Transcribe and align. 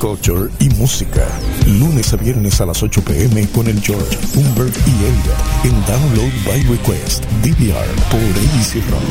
culture 0.00 0.50
y 0.58 0.68
música. 0.70 1.28
Lunes 1.66 2.12
a 2.14 2.16
viernes 2.16 2.60
a 2.60 2.66
las 2.66 2.82
8 2.82 3.02
pm 3.04 3.46
con 3.50 3.68
el 3.68 3.80
George, 3.82 4.18
Humbert 4.34 4.74
y 4.88 4.90
Elga 5.04 5.36
en 5.62 5.84
Download 5.84 6.32
by 6.46 6.62
Request, 6.62 7.24
DVR 7.42 7.86
por 8.10 8.20
AC 8.20 8.82
Rock. 8.90 9.02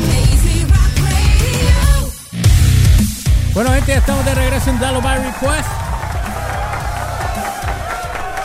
Bueno, 3.54 3.72
gente, 3.72 3.92
ya 3.92 3.98
estamos 3.98 4.24
de 4.24 4.34
regreso 4.34 4.70
en 4.70 4.80
Download 4.80 5.02
by 5.02 5.18
Request. 5.18 5.68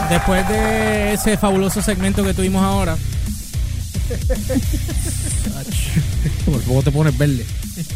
Después 0.10 0.48
de 0.48 1.14
ese 1.14 1.38
fabuloso 1.38 1.82
segmento 1.82 2.24
que 2.24 2.36
tuvimos 2.36 2.64
ahora. 2.64 2.96
Por 6.46 6.62
poco 6.62 6.84
te 6.84 6.92
pones 6.92 7.18
verde. 7.18 7.44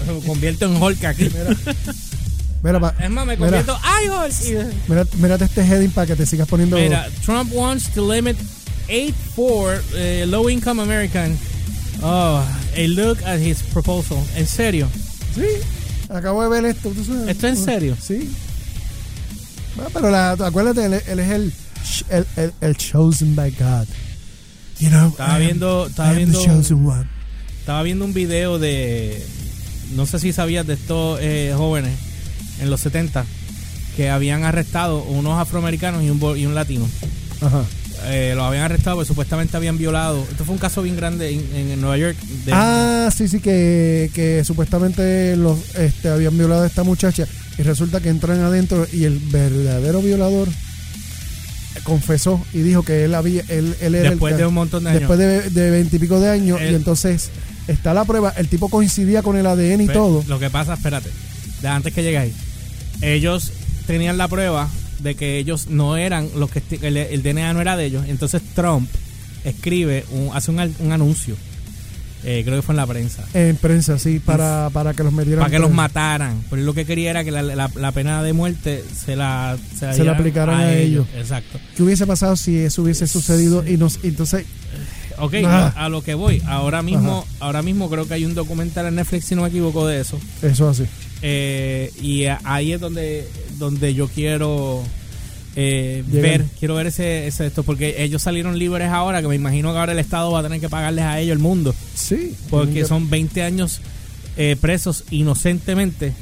Me 0.07 0.20
convierto 0.25 0.66
en 0.66 0.81
Hulk 0.81 1.05
aquí. 1.05 1.29
Mira, 2.62 2.80
pa- 2.80 2.94
Es 3.00 3.10
más, 3.10 3.26
me 3.26 3.36
mira, 3.38 3.48
convierto. 3.64 3.80
¡Ay, 3.84 4.07
Hulk! 4.10 4.73
mira- 4.88 5.05
mírate 5.18 5.46
este 5.46 5.61
heading 5.64 5.92
para 5.92 6.07
que 6.07 6.15
te 6.15 6.25
sigas 6.25 6.47
poniendo. 6.47 6.78
Mira, 6.78 7.07
Trump 7.25 7.52
wants 7.54 7.89
to 7.93 8.06
limit 8.11 8.38
aid 8.89 9.14
for 9.36 9.82
eh, 9.96 10.25
low 10.28 10.50
income 10.50 10.82
American. 10.82 11.38
Oh, 12.02 12.43
a 12.75 12.88
look 12.88 13.21
at 13.25 13.39
his 13.39 13.61
proposal. 13.74 14.18
¿En 14.36 14.46
serio? 14.47 14.88
Sí, 15.36 15.42
acabo 16.10 16.43
de 16.43 16.50
ver 16.50 16.66
esto. 16.66 16.89
¿tú 16.89 17.04
sabes? 17.04 17.30
¿Esto 17.30 17.47
en 17.47 17.57
serio? 17.57 17.97
Sí. 18.02 18.30
Bueno, 19.75 19.91
pero 19.94 20.10
la, 20.10 20.32
acuérdate, 20.32 20.86
él, 20.86 20.94
él 21.07 21.19
es 21.19 21.30
el, 21.32 21.54
el, 22.10 22.25
el, 22.36 22.54
el 22.61 22.75
chosen 22.78 23.36
by 23.36 23.52
God. 23.52 23.88
You 24.80 24.89
know, 24.89 25.10
Estaba 25.10 25.36
am- 25.36 25.41
viendo- 25.41 25.88
estaba 25.88 26.14
viendo-. 26.14 27.05
Estaba 27.60 27.83
viendo 27.83 28.05
un 28.05 28.14
video 28.14 28.60
de. 28.60 29.25
No 29.96 30.05
sé 30.05 30.19
si 30.19 30.33
sabías 30.33 30.66
de 30.68 30.74
estos 30.75 31.19
eh, 31.21 31.54
jóvenes 31.55 31.97
en 32.61 32.69
los 32.69 32.80
70 32.81 33.25
que 33.95 34.09
habían 34.09 34.44
arrestado 34.44 35.02
unos 35.03 35.39
afroamericanos 35.39 36.03
y 36.03 36.09
un, 36.09 36.19
y 36.38 36.45
un 36.45 36.55
latino. 36.55 36.88
Ajá. 37.41 37.63
Eh, 38.05 38.31
los 38.33 38.45
habían 38.45 38.63
arrestado 38.63 38.95
porque 38.95 39.07
supuestamente 39.09 39.57
habían 39.57 39.77
violado. 39.77 40.25
Esto 40.31 40.45
fue 40.45 40.53
un 40.53 40.59
caso 40.59 40.81
bien 40.81 40.95
grande 40.95 41.31
en, 41.31 41.69
en 41.71 41.81
Nueva 41.81 41.97
York. 41.97 42.16
de- 42.45 42.51
Ah, 42.53 43.09
sí, 43.16 43.27
sí, 43.27 43.41
que, 43.41 44.09
que 44.13 44.43
supuestamente 44.45 45.35
los 45.35 45.75
este, 45.75 46.07
habían 46.07 46.38
violado 46.38 46.63
a 46.63 46.67
esta 46.67 46.83
muchacha 46.83 47.27
y 47.57 47.61
resulta 47.63 47.99
que 47.99 48.07
entran 48.07 48.39
adentro 48.39 48.88
y 48.94 49.03
el 49.03 49.19
verdadero 49.19 50.01
violador 50.01 50.47
confesó 51.83 52.44
y 52.53 52.59
dijo 52.59 52.83
que 52.83 53.05
él 53.05 53.16
había 53.16 53.41
él, 53.47 53.75
él 53.81 53.95
era 53.95 54.05
el 54.07 54.13
después 54.16 54.33
que- 54.33 54.39
de 54.41 54.45
un 54.47 54.53
montón 54.53 54.83
de 54.83 54.89
años. 54.91 55.01
después 55.01 55.19
de, 55.19 55.49
de 55.49 55.71
veintipico 55.71 56.19
de 56.19 56.29
años 56.29 56.59
Él- 56.61 56.71
y 56.71 56.75
entonces 56.75 57.29
está 57.67 57.94
la 57.94 58.05
prueba 58.05 58.33
el 58.38 58.47
tipo 58.47 58.69
coincidía 58.69 59.21
con 59.23 59.38
el 59.38 59.45
ADN 59.45 59.81
y 59.83 59.88
todo 59.88 60.23
Lo 60.27 60.39
que 60.39 60.49
pasa, 60.49 60.73
espérate, 60.73 61.09
de 61.61 61.67
antes 61.67 61.94
que 61.94 62.17
ahí. 62.17 62.33
Ellos 63.02 63.52
tenían 63.88 64.17
la 64.17 64.28
prueba 64.28 64.69
de 65.00 65.16
que 65.16 65.38
ellos 65.38 65.67
no 65.67 65.95
eran 65.97 66.30
los 66.36 66.50
que 66.52 66.61
el, 66.81 66.97
el 66.97 67.23
DNA 67.23 67.53
no 67.53 67.61
era 67.61 67.78
de 67.78 67.86
ellos. 67.86 68.06
Entonces 68.08 68.41
Trump 68.53 68.89
escribe, 69.44 70.06
un, 70.11 70.31
hace 70.36 70.52
un, 70.52 70.59
un 70.80 70.91
anuncio. 70.91 71.36
eh, 72.25 72.41
creo 72.44 72.58
que 72.58 72.61
fue 72.61 72.73
en 72.73 72.78
la 72.78 72.86
prensa. 72.88 73.23
en 73.33 73.56
prensa 73.56 73.97
sí 73.97 74.19
para, 74.19 74.69
para 74.73 74.94
que 74.94 75.03
los 75.03 75.14
metieran 75.14 75.39
Para 75.39 75.52
que 75.52 75.59
los 75.59 75.72
mataran. 75.72 76.44
Pero 76.50 76.61
lo 76.64 76.73
que 76.73 76.86
quería 76.86 77.11
era 77.11 77.23
que 77.23 77.31
la, 77.31 77.41
la- 77.41 77.72
la 77.73 77.91
pena 77.94 78.22
de 78.23 78.33
muerte 78.33 78.83
se 78.94 79.16
la, 79.16 79.58
se 79.78 79.86
la, 79.86 79.94
Se 79.94 80.00
la 80.00 80.03
dieran 80.03 80.16
aplicaran 80.16 80.59
a 80.59 80.73
ellos. 80.73 81.08
Exacto. 81.16 81.58
¿Qué 81.78 81.84
hubiese 81.84 82.06
pasado 82.06 82.36
si 82.36 82.58
eso 82.58 82.81
hubiese 82.81 83.08
sucedido 83.08 83.66
y 83.66 83.78
nos 83.78 84.00
entonces 84.03 84.45
Ok, 85.22 85.34
Ah. 85.45 85.73
a, 85.75 85.86
a 85.86 85.89
lo 85.89 86.02
que 86.02 86.13
voy. 86.13 86.41
Ahora 86.45 86.81
mismo, 86.81 87.25
ahora 87.41 87.61
mismo 87.61 87.89
creo 87.89 88.08
que 88.08 88.13
hay 88.13 88.23
un 88.25 88.36
documental 88.36 88.86
en 88.86 88.95
Netflix, 88.95 89.25
si 89.25 89.36
no 89.36 89.41
me 89.44 89.50
equivoco, 89.50 89.86
de 89.88 90.00
eso. 90.02 90.17
eso 90.41 90.69
así 90.69 90.86
Eh, 91.22 91.92
y 92.02 92.25
ahí 92.44 92.73
es 92.73 92.80
donde, 92.80 93.28
donde 93.58 93.94
yo 93.94 94.08
quiero 94.08 94.84
eh, 95.56 96.03
ver, 96.08 96.45
quiero 96.59 96.75
ver 96.75 96.88
ese, 96.88 97.28
ese 97.28 97.48
esto, 97.48 97.64
porque 97.64 98.02
ellos 98.03 98.22
salieron 98.22 98.58
libres 98.58 98.89
ahora, 98.89 99.22
que 99.22 99.28
me 99.28 99.36
imagino 99.36 99.73
que 99.73 99.80
ahora 99.80 99.92
el 99.92 100.00
Estado 100.00 100.31
va 100.31 100.40
a 100.40 100.44
tener 100.44 100.62
que 100.62 100.70
pagarles 100.70 101.03
a 101.03 101.20
ellos 101.20 101.34
el 101.34 101.40
mundo, 101.40 101.75
sí 101.94 102.35
porque 102.50 102.85
son 102.85 103.09
20 103.09 103.44
años 103.44 103.81
eh, 104.38 104.56
presos 104.62 105.03
inocentemente 105.12 106.13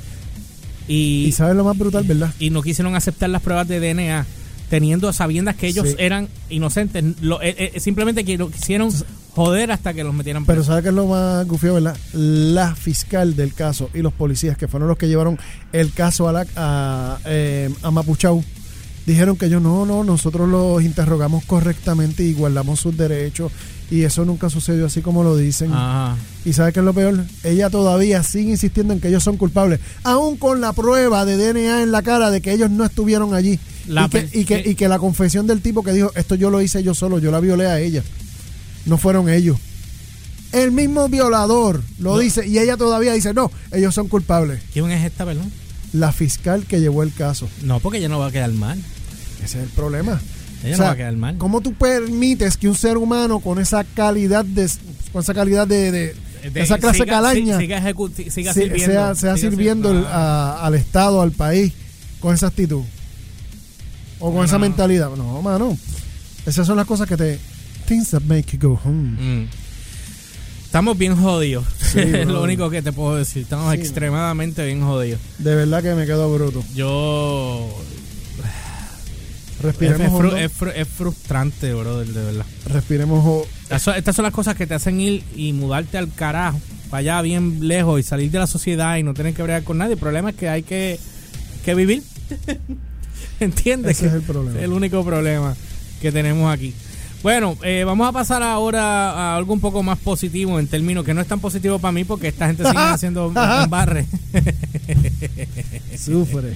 y, 0.87 1.25
y 1.25 1.31
sabes 1.33 1.55
lo 1.55 1.63
más 1.63 1.77
brutal 1.77 2.03
verdad 2.05 2.33
y 2.39 2.49
no 2.49 2.61
quisieron 2.63 2.95
aceptar 2.95 3.29
las 3.29 3.41
pruebas 3.41 3.67
de 3.67 3.79
DNA. 3.79 4.25
Teniendo 4.69 5.07
a 5.07 5.13
sabiendas 5.13 5.55
que 5.55 5.67
ellos 5.67 5.87
Sí. 5.87 5.95
eran 5.97 6.27
inocentes, 6.49 7.01
Lo- 7.21 7.41
eh, 7.41 7.71
eh, 7.75 7.79
simplemente 7.79 8.25
que 8.25 8.37
lo 8.37 8.49
quisieron 8.51 8.91
joder 9.37 9.71
hasta 9.71 9.93
que 9.93 10.03
los 10.03 10.13
metieran 10.13 10.43
Pero 10.45 10.57
presos. 10.57 10.67
¿sabes 10.67 10.83
qué 10.83 10.89
es 10.89 10.95
lo 10.95 11.05
más 11.07 11.47
gufio, 11.47 11.75
verdad? 11.75 11.95
La 12.13 12.75
fiscal 12.75 13.35
del 13.35 13.53
caso 13.53 13.89
y 13.93 13.99
los 13.99 14.11
policías, 14.13 14.57
que 14.57 14.67
fueron 14.67 14.89
los 14.89 14.97
que 14.97 15.07
llevaron 15.07 15.37
el 15.71 15.93
caso 15.93 16.27
a, 16.27 16.33
la, 16.33 16.45
a, 16.57 17.19
eh, 17.25 17.69
a 17.83 17.91
Mapuchau, 17.91 18.43
dijeron 19.05 19.37
que 19.37 19.45
ellos 19.45 19.61
no, 19.61 19.85
no, 19.85 20.03
nosotros 20.03 20.49
los 20.49 20.83
interrogamos 20.83 21.45
correctamente 21.45 22.23
y 22.23 22.33
guardamos 22.33 22.79
sus 22.81 22.97
derechos 22.97 23.51
y 23.89 24.03
eso 24.03 24.25
nunca 24.25 24.49
sucedió 24.49 24.85
así 24.87 25.01
como 25.01 25.23
lo 25.23 25.37
dicen. 25.37 25.71
Ajá. 25.71 26.17
¿Y 26.43 26.51
sabes 26.51 26.73
qué 26.73 26.81
es 26.81 26.85
lo 26.85 26.93
peor? 26.93 27.23
Ella 27.43 27.69
todavía 27.69 28.21
sigue 28.23 28.51
insistiendo 28.51 28.91
en 28.93 28.99
que 28.99 29.07
ellos 29.07 29.23
son 29.23 29.37
culpables, 29.37 29.79
aún 30.03 30.35
con 30.35 30.59
la 30.59 30.73
prueba 30.73 31.23
de 31.23 31.37
DNA 31.37 31.83
en 31.83 31.91
la 31.93 32.01
cara 32.01 32.31
de 32.31 32.41
que 32.41 32.51
ellos 32.51 32.69
no 32.69 32.83
estuvieron 32.83 33.33
allí. 33.33 33.59
La 33.87 34.05
y, 34.07 34.09
que, 34.09 34.29
y, 34.33 34.43
que- 34.45 34.63
y 34.71 34.75
que 34.75 34.89
la 34.89 34.99
confesión 34.99 35.47
del 35.47 35.61
tipo 35.61 35.83
que 35.83 35.93
dijo, 35.93 36.11
esto 36.15 36.35
yo 36.35 36.49
lo 36.49 36.59
hice 36.61 36.83
yo 36.83 36.93
solo, 36.93 37.19
yo 37.19 37.31
la 37.31 37.39
violé 37.39 37.67
a 37.67 37.79
ella. 37.79 38.03
No 38.87 38.97
fueron 38.97 39.29
ellos. 39.29 39.57
El 40.51 40.71
mismo 40.71 41.07
violador 41.09 41.83
lo 41.99 42.13
No. 42.13 42.17
dice 42.19 42.47
y 42.47 42.57
ella 42.57 42.77
todavía 42.77 43.13
dice, 43.13 43.33
no, 43.33 43.51
ellos 43.71 43.93
son 43.93 44.07
culpables. 44.07 44.61
¿Quién 44.73 44.89
es 44.91 45.05
esta, 45.05 45.25
perdón? 45.25 45.51
La 45.93 46.11
fiscal 46.11 46.65
que 46.65 46.79
llevó 46.79 47.03
el 47.03 47.13
caso. 47.13 47.47
No, 47.63 47.79
porque 47.79 47.99
ella 47.99 48.09
no 48.09 48.17
va 48.19 48.27
a 48.27 48.31
quedar 48.31 48.51
mal. 48.53 48.79
Ese 49.43 49.57
es 49.59 49.63
el 49.65 49.69
problema. 49.69 50.19
Ella 50.63 50.75
O 50.75 50.77
no 50.79 50.83
va 50.85 50.91
a 50.91 50.95
quedar 50.95 51.15
mal. 51.17 51.37
¿Cómo 51.37 51.61
tú 51.61 51.73
permites 51.73 52.57
que 52.57 52.67
un 52.67 52.75
ser 52.75 52.97
humano 52.97 53.39
con 53.39 53.59
esa 53.59 53.83
calidad 53.83 54.43
de 54.43 54.69
con 55.11 55.21
esa 55.21 55.33
calidad 55.33 55.67
de, 55.67 55.91
de- 55.91 56.15
De- 56.51 56.61
esa 56.61 56.77
clase 56.77 56.99
siga- 57.03 57.05
calaña 57.11 57.57
si- 57.57 57.63
Siga, 57.63 57.81
siga 58.31 58.53
se- 58.53 58.61
sirviendo. 58.63 59.15
sea, 59.15 59.37
sirviendo 59.37 59.91
el- 59.91 60.05
a- 60.05 60.65
al 60.65 60.75
Estado, 60.75 61.21
al 61.21 61.31
país, 61.31 61.73
con 62.21 62.33
esa 62.33 62.47
actitud? 62.47 62.83
O 64.19 64.27
con 64.27 64.35
No, 64.37 64.43
esa 64.45 64.53
no. 64.53 64.59
mentalidad. 64.59 65.09
No, 65.15 65.41
mano. 65.41 65.77
Esas 66.45 66.65
son 66.65 66.77
las 66.77 66.85
cosas 66.87 67.07
que 67.07 67.17
te... 67.17 67.39
Things 67.87 68.11
that 68.11 68.21
make 68.23 68.51
you 68.55 68.59
go 68.59 68.75
home. 68.83 69.17
Mm. 69.19 69.47
Estamos 70.65 70.97
bien 70.97 71.15
jodidos. 71.15 71.65
Sí, 71.79 71.99
es 72.03 72.27
lo 72.27 72.43
único 72.43 72.69
que 72.69 72.81
te 72.81 72.91
puedo 72.91 73.15
decir. 73.15 73.43
Estamos 73.43 73.73
Sí, 73.73 73.79
extremadamente 73.79 74.65
bien 74.65 74.81
jodidos. 74.81 75.19
De 75.37 75.55
verdad 75.55 75.81
que 75.81 75.93
me 75.95 76.05
quedo 76.05 76.31
bruto. 76.33 76.63
Yo. 76.75 77.67
Es, 79.57 79.61
Respiremos 79.63 80.01
es 80.01 80.11
fru- 80.11 80.15
hondo. 80.19 80.37
es 80.37 80.51
fru- 80.51 80.73
es 80.75 80.87
frustrante, 80.87 81.73
brother, 81.73 82.07
de 82.07 82.23
verdad. 82.23 82.45
Respiremos 82.67 83.47
estas 83.69 84.15
son 84.15 84.23
las 84.23 84.33
cosas 84.33 84.55
que 84.55 84.67
te 84.67 84.73
hacen 84.75 84.99
ir 85.01 85.23
y 85.35 85.51
mudarte 85.53 85.97
al 85.97 86.13
carajo, 86.13 86.59
para 86.89 86.99
allá 86.99 87.21
bien 87.21 87.67
lejos 87.67 87.99
y 87.99 88.03
salir 88.03 88.29
de 88.31 88.39
la 88.39 88.47
sociedad 88.47 88.97
y 88.97 89.03
no 89.03 89.13
tener 89.13 89.33
que 89.33 89.43
bregar 89.43 89.63
con 89.63 89.77
nadie. 89.77 89.93
El 89.93 89.99
problema 89.99 90.29
es 90.31 90.35
que 90.35 90.47
hay 90.49 90.63
que, 90.63 90.99
que 91.65 91.73
vivir. 91.75 92.03
¿Entiendes? 93.39 93.91
Ese 93.97 94.01
Que 94.03 94.07
es 94.09 94.13
el 94.15 94.21
problema. 94.27 94.57
es 94.57 94.63
el 94.65 94.71
único 94.73 95.03
problema 95.05 95.55
que 96.01 96.11
tenemos 96.11 96.53
aquí. 96.53 96.73
Bueno, 97.23 97.57
eh, 97.63 97.83
vamos 97.85 98.07
a 98.07 98.11
pasar 98.11 98.43
ahora 98.43 99.11
a 99.11 99.35
algo 99.37 99.53
un 99.53 99.59
poco 99.59 99.81
más 99.83 99.97
positivo 99.97 100.59
en 100.59 100.67
términos 100.67 101.03
que 101.03 101.13
no 101.13 101.21
es 101.21 101.27
tan 101.27 101.39
positivo 101.39 101.79
para 101.79 101.91
mí 101.91 102.03
porque 102.03 102.27
esta 102.29 102.47
gente 102.47 102.63
sigue 102.63 102.77
haciendo 102.77 103.27
un 103.27 103.33
barre. 103.33 104.05
Sufre. 105.97 106.55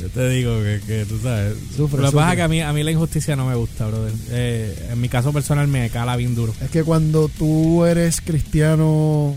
Yo 0.00 0.08
te 0.08 0.28
digo 0.30 0.58
que, 0.60 0.80
que 0.86 1.04
tú 1.06 1.18
sabes. 1.22 1.54
Sufre, 1.76 2.00
Lo 2.02 2.10
que 2.10 2.16
pasa 2.16 2.30
es 2.32 2.36
que 2.36 2.42
a 2.42 2.48
mí, 2.48 2.60
a 2.60 2.72
mí 2.72 2.82
la 2.82 2.90
injusticia 2.90 3.36
no 3.36 3.46
me 3.46 3.54
gusta, 3.54 3.86
brother. 3.86 4.12
Eh, 4.30 4.88
en 4.92 5.00
mi 5.00 5.08
caso 5.08 5.32
personal 5.32 5.68
me 5.68 5.88
cala 5.90 6.16
bien 6.16 6.34
duro. 6.34 6.52
Es 6.62 6.70
que 6.70 6.82
cuando 6.82 7.28
tú 7.28 7.84
eres 7.84 8.20
cristiano 8.20 9.34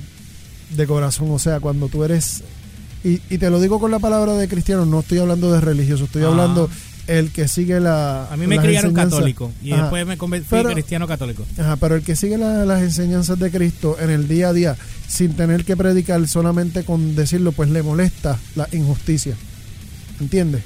de 0.71 0.87
corazón, 0.87 1.31
o 1.31 1.39
sea, 1.39 1.59
cuando 1.59 1.87
tú 1.89 2.03
eres... 2.03 2.43
Y, 3.03 3.21
y 3.29 3.37
te 3.37 3.49
lo 3.49 3.59
digo 3.61 3.79
con 3.79 3.91
la 3.91 3.99
palabra 3.99 4.33
de 4.33 4.47
cristiano, 4.47 4.85
no 4.85 4.99
estoy 5.01 5.19
hablando 5.19 5.51
de 5.51 5.61
religioso, 5.61 6.05
estoy 6.05 6.23
Ah. 6.23 6.27
hablando 6.27 6.69
el 7.07 7.31
que 7.31 7.48
sigue 7.48 7.80
la... 7.80 8.27
A 8.31 8.38
mí 8.38 8.48
me 8.48 8.57
criaron 8.59 8.94
católico 8.94 9.51
y 9.63 9.71
Ajá. 9.71 9.83
después 9.83 10.06
me 10.06 10.18
convertí 10.18 10.48
Pero- 10.50 10.71
cristiano 10.71 11.07
católico. 11.07 11.45
Ajá, 11.57 11.75
pero 11.77 11.95
el 11.95 12.04
que 12.04 12.15
sigue 12.15 12.38
la- 12.38 12.65
las 12.65 12.81
enseñanzas 12.81 13.39
de 13.39 13.50
Cristo 13.50 13.98
en 14.00 14.09
el 14.09 14.27
día 14.27 14.50
a 14.50 14.54
día, 14.54 14.75
sin 15.07 15.33
tener 15.33 15.63
que 15.65 15.75
predicar, 15.77 16.27
solamente 16.27 16.83
con 16.83 17.15
decirlo, 17.15 17.51
pues 17.54 17.69
le 17.69 17.81
molesta 17.83 18.38
la 18.56 18.68
injusticia. 18.74 19.36
¿Entiendes? 20.19 20.62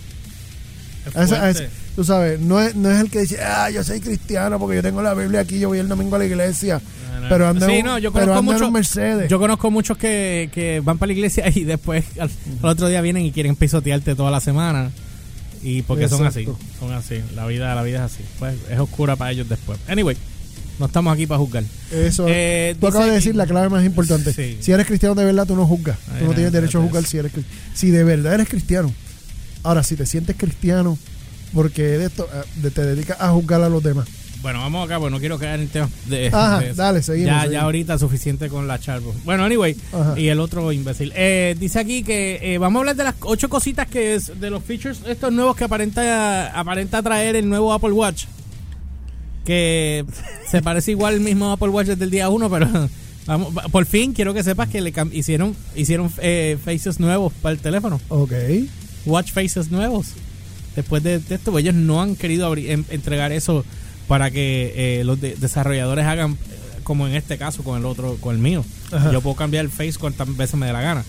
Es 1.16 1.32
A 1.32 1.50
ese- 1.50 1.70
tú 1.96 2.04
sabes, 2.04 2.40
no 2.40 2.62
es, 2.62 2.76
no 2.76 2.90
es 2.92 3.00
el 3.00 3.10
que 3.10 3.22
dice, 3.22 3.42
ah, 3.44 3.70
yo 3.72 3.84
soy 3.84 4.00
cristiano 4.00 4.60
porque 4.60 4.76
yo 4.78 4.84
tengo 4.84 5.02
la 5.02 5.14
Biblia 5.16 5.40
aquí, 5.42 5.60
yo 5.60 5.70
voy 5.70 5.80
el 5.80 5.88
domingo 5.88 6.16
a 6.16 6.20
la 6.20 6.26
iglesia. 6.26 6.80
No, 7.14 7.20
no. 7.22 7.30
Pero 7.30 7.48
anda, 7.48 7.68
Sí, 7.68 7.82
no, 7.84 7.98
yo 7.98 8.12
conozco 8.12 8.44
muchos- 8.44 8.72
Mercedes. 8.72 9.30
Yo 9.30 9.40
conozco 9.40 9.70
muchos 9.72 9.98
que, 9.98 10.50
que 10.54 10.80
van 10.80 10.98
para 10.98 11.08
la 11.08 11.14
iglesia 11.14 11.46
y 11.56 11.64
después 11.64 12.06
al, 12.20 12.30
al 12.62 12.70
otro 12.70 12.88
día 12.88 13.02
vienen 13.02 13.26
y 13.26 13.32
quieren 13.32 13.56
pisotearte 13.56 14.16
toda 14.16 14.30
la 14.32 14.40
semana. 14.40 14.92
Y 15.64 15.82
porque 15.84 16.08
son 16.10 16.26
así, 16.26 16.48
son 16.80 16.92
así. 16.94 17.22
La 17.36 17.46
vida, 17.46 17.74
la 17.76 17.84
vida 17.84 18.06
es 18.06 18.14
así. 18.14 18.24
Pues 18.40 18.56
es 18.70 18.80
oscura 18.80 19.16
para 19.16 19.32
ellos 19.32 19.48
después. 19.48 19.78
Anyway, 19.88 20.18
no 20.80 20.88
estamos 20.88 21.14
aquí 21.14 21.28
para 21.28 21.38
juzgar. 21.40 21.64
Eso. 21.92 22.26
Eh, 22.28 22.76
tú 22.80 22.88
acabas 22.88 23.08
de 23.08 23.14
decir 23.14 23.36
la 23.36 23.46
clave 23.46 23.70
más 23.70 23.86
importante. 23.86 24.34
Sí. 24.34 24.58
Si 24.62 24.72
eres 24.72 24.88
cristiano 24.88 25.14
de 25.16 25.26
verdad, 25.26 25.46
tú 25.46 25.56
no 25.56 25.68
juzgas. 25.68 25.98
Ay, 26.12 26.20
tú 26.22 26.26
no 26.26 26.34
tienes 26.34 26.52
derecho 26.52 26.80
a 26.80 26.84
juzgar 26.84 27.04
si 27.06 27.18
eres 27.18 27.32
Si 27.76 27.92
de 27.92 28.04
verdad 28.04 28.34
eres 28.34 28.50
cristiano. 28.50 28.92
Ahora, 29.64 29.84
si 29.84 29.96
te 29.96 30.06
sientes 30.08 30.36
cristiano, 30.36 30.98
porque 31.54 31.84
de 31.84 32.06
esto 32.06 32.28
eh, 32.34 32.42
de- 32.62 32.72
te 32.72 32.84
dedicas 32.84 33.18
a 33.20 33.30
juzgar 33.32 33.62
a 33.62 33.70
los 33.70 33.84
demás. 33.84 34.08
Bueno, 34.42 34.60
vamos 34.60 34.86
acá, 34.86 35.00
pues 35.00 35.12
no 35.12 35.20
quiero 35.20 35.38
quedar 35.38 35.56
en 35.56 35.62
el 35.62 35.70
tema 35.70 35.88
de, 36.08 36.28
Ajá, 36.30 36.60
de 36.60 36.74
dale, 36.74 37.04
seguimos, 37.04 37.28
Ya, 37.32 37.42
seguimos. 37.42 37.54
ya 37.54 37.62
ahorita 37.62 37.98
suficiente 38.00 38.50
con 38.50 38.68
la 38.68 38.80
charbo. 38.80 39.14
Bueno, 39.24 39.44
anyway, 39.44 39.76
Ajá. 39.94 40.20
y 40.20 40.30
el 40.30 40.40
otro 40.40 40.72
imbécil. 40.72 41.14
Eh, 41.16 41.56
dice 41.60 41.80
aquí 41.80 42.04
que 42.04 42.40
eh, 42.42 42.58
vamos 42.58 42.78
a 42.78 42.82
hablar 42.82 42.96
de 42.96 43.04
las 43.04 43.16
ocho 43.22 43.50
cositas 43.50 43.88
que 43.88 44.16
es 44.16 44.40
de 44.42 44.50
los 44.50 44.64
features 44.64 45.02
estos 45.08 45.32
nuevos 45.32 45.56
que 45.56 45.66
aparenta 45.66 46.52
aparenta 46.60 47.04
traer 47.04 47.36
el 47.36 47.48
nuevo 47.48 47.72
Apple 47.72 47.92
Watch. 47.92 48.26
Que 49.46 50.06
se 50.50 50.62
parece 50.62 50.92
igual 50.92 51.16
al 51.16 51.20
mismo 51.22 51.52
Apple 51.52 51.70
Watch 51.70 51.88
desde 51.88 52.04
el 52.04 52.12
día 52.12 52.30
uno, 52.30 52.50
pero 52.50 52.68
vamos, 53.26 53.54
por 53.72 53.86
fin 53.86 54.14
quiero 54.14 54.34
que 54.34 54.44
sepas 54.44 54.70
que 54.70 54.82
le 54.82 54.94
hicieron 55.14 55.56
hicieron 55.76 56.12
eh, 56.20 56.58
faces 56.64 57.00
nuevos 57.00 57.34
para 57.42 57.54
el 57.54 57.60
teléfono. 57.60 58.00
Ok. 58.10 58.34
watch 59.06 59.32
faces 59.32 59.72
nuevos. 59.72 60.08
Después 60.76 61.04
de, 61.04 61.20
de 61.20 61.36
esto, 61.36 61.58
ellos 61.58 61.74
no 61.76 62.02
han 62.02 62.16
querido 62.16 62.48
abrir- 62.52 62.70
en- 62.70 62.86
entregar 62.92 63.32
eso 63.34 63.66
para 64.12 64.30
que 64.30 64.74
eh, 64.76 65.04
los 65.06 65.22
de- 65.22 65.36
desarrolladores 65.38 66.04
hagan 66.06 66.32
eh, 66.34 66.36
como 66.84 67.08
en 67.08 67.16
este 67.16 67.38
caso 67.38 67.64
con 67.64 67.80
el 67.80 67.86
otro, 67.86 68.18
con 68.20 68.36
el 68.36 68.42
mío. 68.42 68.66
Ajá. 68.92 69.10
Yo 69.10 69.22
puedo 69.22 69.38
cambiar 69.38 69.64
el 69.64 69.72
face 69.72 69.94
cuantas 69.98 70.36
veces 70.36 70.56
me 70.56 70.66
dé 70.66 70.74
la 70.74 70.82
gana. 70.82 71.06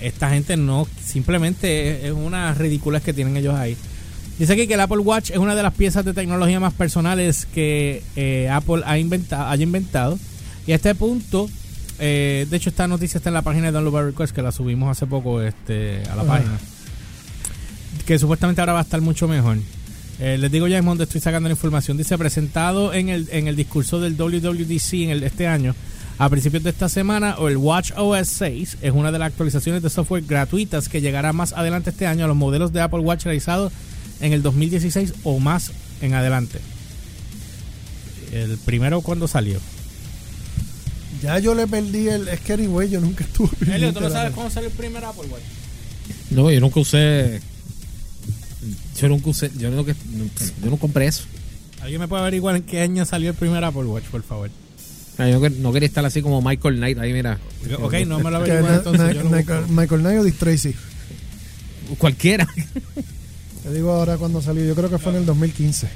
Esta 0.00 0.30
gente 0.30 0.56
no, 0.56 0.88
simplemente 1.00 1.98
es, 1.98 2.04
es 2.06 2.10
una 2.10 2.52
ridiculez 2.54 3.04
que 3.04 3.12
tienen 3.12 3.36
ellos 3.36 3.54
ahí. 3.54 3.76
Dice 4.36 4.54
aquí 4.54 4.66
que 4.66 4.74
el 4.74 4.80
Apple 4.80 4.98
Watch 4.98 5.30
es 5.30 5.36
una 5.38 5.54
de 5.54 5.62
las 5.62 5.72
piezas 5.74 6.04
de 6.04 6.12
tecnología 6.12 6.58
más 6.58 6.72
personales 6.72 7.46
que 7.54 8.02
eh, 8.16 8.48
Apple 8.50 8.82
ha 8.84 8.98
inventado, 8.98 9.48
haya 9.48 9.62
inventado. 9.62 10.18
Y 10.66 10.72
a 10.72 10.74
este 10.74 10.92
punto, 10.96 11.48
eh, 12.00 12.48
de 12.50 12.56
hecho 12.56 12.70
esta 12.70 12.88
noticia 12.88 13.18
está 13.18 13.30
en 13.30 13.34
la 13.34 13.42
página 13.42 13.66
de 13.66 13.72
Download 13.72 13.92
by 13.92 14.04
Request 14.06 14.34
que 14.34 14.42
la 14.42 14.50
subimos 14.50 14.90
hace 14.90 15.06
poco 15.06 15.40
este, 15.40 16.02
a 16.10 16.16
la 16.16 16.22
Ajá. 16.22 16.32
página. 16.32 16.58
Que 18.06 18.18
supuestamente 18.18 18.60
ahora 18.60 18.72
va 18.72 18.80
a 18.80 18.82
estar 18.82 19.00
mucho 19.00 19.28
mejor. 19.28 19.58
Eh, 20.20 20.36
les 20.36 20.52
digo 20.52 20.68
ya 20.68 20.78
en 20.78 20.84
donde 20.84 21.04
estoy 21.04 21.20
sacando 21.20 21.48
la 21.48 21.54
información. 21.54 21.96
Dice 21.96 22.16
presentado 22.18 22.92
en 22.92 23.08
el, 23.08 23.28
en 23.32 23.48
el 23.48 23.56
discurso 23.56 24.00
del 24.00 24.16
WWDC 24.16 24.92
en 24.94 25.10
el, 25.10 25.22
este 25.22 25.46
año. 25.46 25.74
A 26.18 26.28
principios 26.28 26.62
de 26.62 26.68
esta 26.68 26.90
semana, 26.90 27.36
o 27.38 27.48
el 27.48 27.56
Watch 27.56 27.92
OS 27.96 28.28
6 28.28 28.76
es 28.82 28.92
una 28.92 29.10
de 29.10 29.18
las 29.18 29.28
actualizaciones 29.28 29.82
de 29.82 29.88
software 29.88 30.22
gratuitas 30.26 30.90
que 30.90 31.00
llegará 31.00 31.32
más 31.32 31.54
adelante 31.54 31.88
este 31.88 32.06
año 32.06 32.26
a 32.26 32.28
los 32.28 32.36
modelos 32.36 32.74
de 32.74 32.82
Apple 32.82 33.00
Watch 33.00 33.24
realizados 33.24 33.72
en 34.20 34.34
el 34.34 34.42
2016 34.42 35.14
o 35.24 35.38
más 35.38 35.72
en 36.02 36.12
adelante. 36.12 36.60
El 38.32 38.58
primero 38.58 39.00
cuando 39.00 39.26
salió. 39.26 39.58
Ya 41.22 41.38
yo 41.38 41.54
le 41.54 41.66
perdí 41.66 42.08
el. 42.08 42.28
Es 42.28 42.40
que 42.40 42.52
anyway, 42.52 42.90
yo 42.90 43.00
nunca 43.00 43.24
estuve. 43.24 43.50
Elio, 43.74 43.94
¿tú 43.94 44.00
no 44.00 44.10
sabes 44.10 44.34
cómo 44.34 44.50
salió 44.50 44.68
el 44.68 44.76
primer 44.76 45.02
Apple 45.02 45.28
Watch? 45.30 45.42
No, 46.30 46.50
yo 46.50 46.60
nunca 46.60 46.80
usé. 46.80 47.40
Yo 49.00 49.08
nunca 49.08 49.30
usé. 49.30 49.50
Yo 49.56 49.70
nunca, 49.70 49.94
yo 50.62 50.70
no 50.70 50.76
compré 50.76 51.06
eso. 51.06 51.24
¿Alguien 51.80 52.00
me 52.00 52.08
puede 52.08 52.22
averiguar 52.22 52.56
en 52.56 52.62
qué 52.62 52.80
año 52.80 53.04
salió 53.06 53.30
el 53.30 53.36
primer 53.36 53.64
Apple 53.64 53.84
Watch, 53.84 54.04
por 54.04 54.22
favor? 54.22 54.50
Ah, 55.18 55.28
Yo 55.28 55.38
no, 55.40 55.48
no 55.50 55.72
quería 55.72 55.86
estar 55.86 56.04
así 56.04 56.20
como 56.22 56.40
Michael 56.42 56.76
Knight. 56.76 56.98
Ahí, 56.98 57.12
mira. 57.12 57.38
Ok, 57.80 57.94
no 58.06 58.18
me 58.20 58.30
lo 58.30 58.40
Na- 58.46 58.74
entonces. 58.76 59.00
Na- 59.00 59.12
yo 59.12 59.22
lo 59.22 59.30
Michael, 59.68 60.00
Knight 60.02 60.18
o 60.20 60.24
Dick 60.24 60.36
Tracy. 60.38 60.74
Cualquiera. 61.98 62.46
Te 63.62 63.72
digo 63.72 63.92
ahora 63.92 64.16
cuando 64.16 64.40
salió. 64.40 64.64
Yo 64.64 64.74
creo 64.74 64.88
que 64.90 64.98
fue 64.98 65.12
en 65.12 65.18
el 65.18 65.26
2015. 65.26 65.88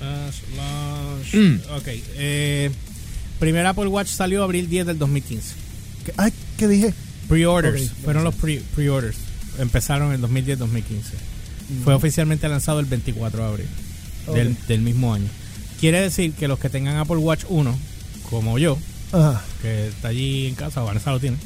Slash- 0.00 1.34
Mm. 1.34 1.60
Ok. 1.76 1.88
Eh, 2.16 2.70
primer 3.38 3.66
Apple 3.66 3.86
Watch 3.86 4.08
salió 4.08 4.42
abril 4.42 4.68
10 4.68 4.86
del 4.86 4.98
2015. 4.98 5.54
¿Qué- 6.04 6.12
Ay, 6.16 6.32
¿qué 6.56 6.66
dije? 6.68 6.94
Pre-orders. 7.28 7.90
Fueron 8.04 8.24
los 8.24 8.34
pre- 8.34 8.62
pre-orders. 8.74 9.16
Empezaron 9.58 10.12
en 10.14 10.20
2010-2015. 10.20 11.14
Fue 11.84 11.94
oficialmente 11.94 12.48
lanzado 12.48 12.80
el 12.80 12.86
24 12.86 13.42
de 13.42 13.48
abril 13.48 14.56
del, 14.68 14.80
mismo 14.80 15.12
año. 15.12 15.28
Quiere 15.80 16.00
decir 16.00 16.32
que 16.34 16.48
los 16.48 16.58
que 16.58 16.68
tengan 16.68 16.96
Apple 16.96 17.16
Watch 17.16 17.44
1, 17.48 17.76
como 18.30 18.58
yo, 18.58 18.78
Ajá. 19.12 19.42
que 19.60 19.88
está 19.88 20.08
allí 20.08 20.46
en 20.46 20.54
casa, 20.54 20.80
Vanessa 20.82 21.10
lo 21.10 21.20
tiene, 21.20 21.36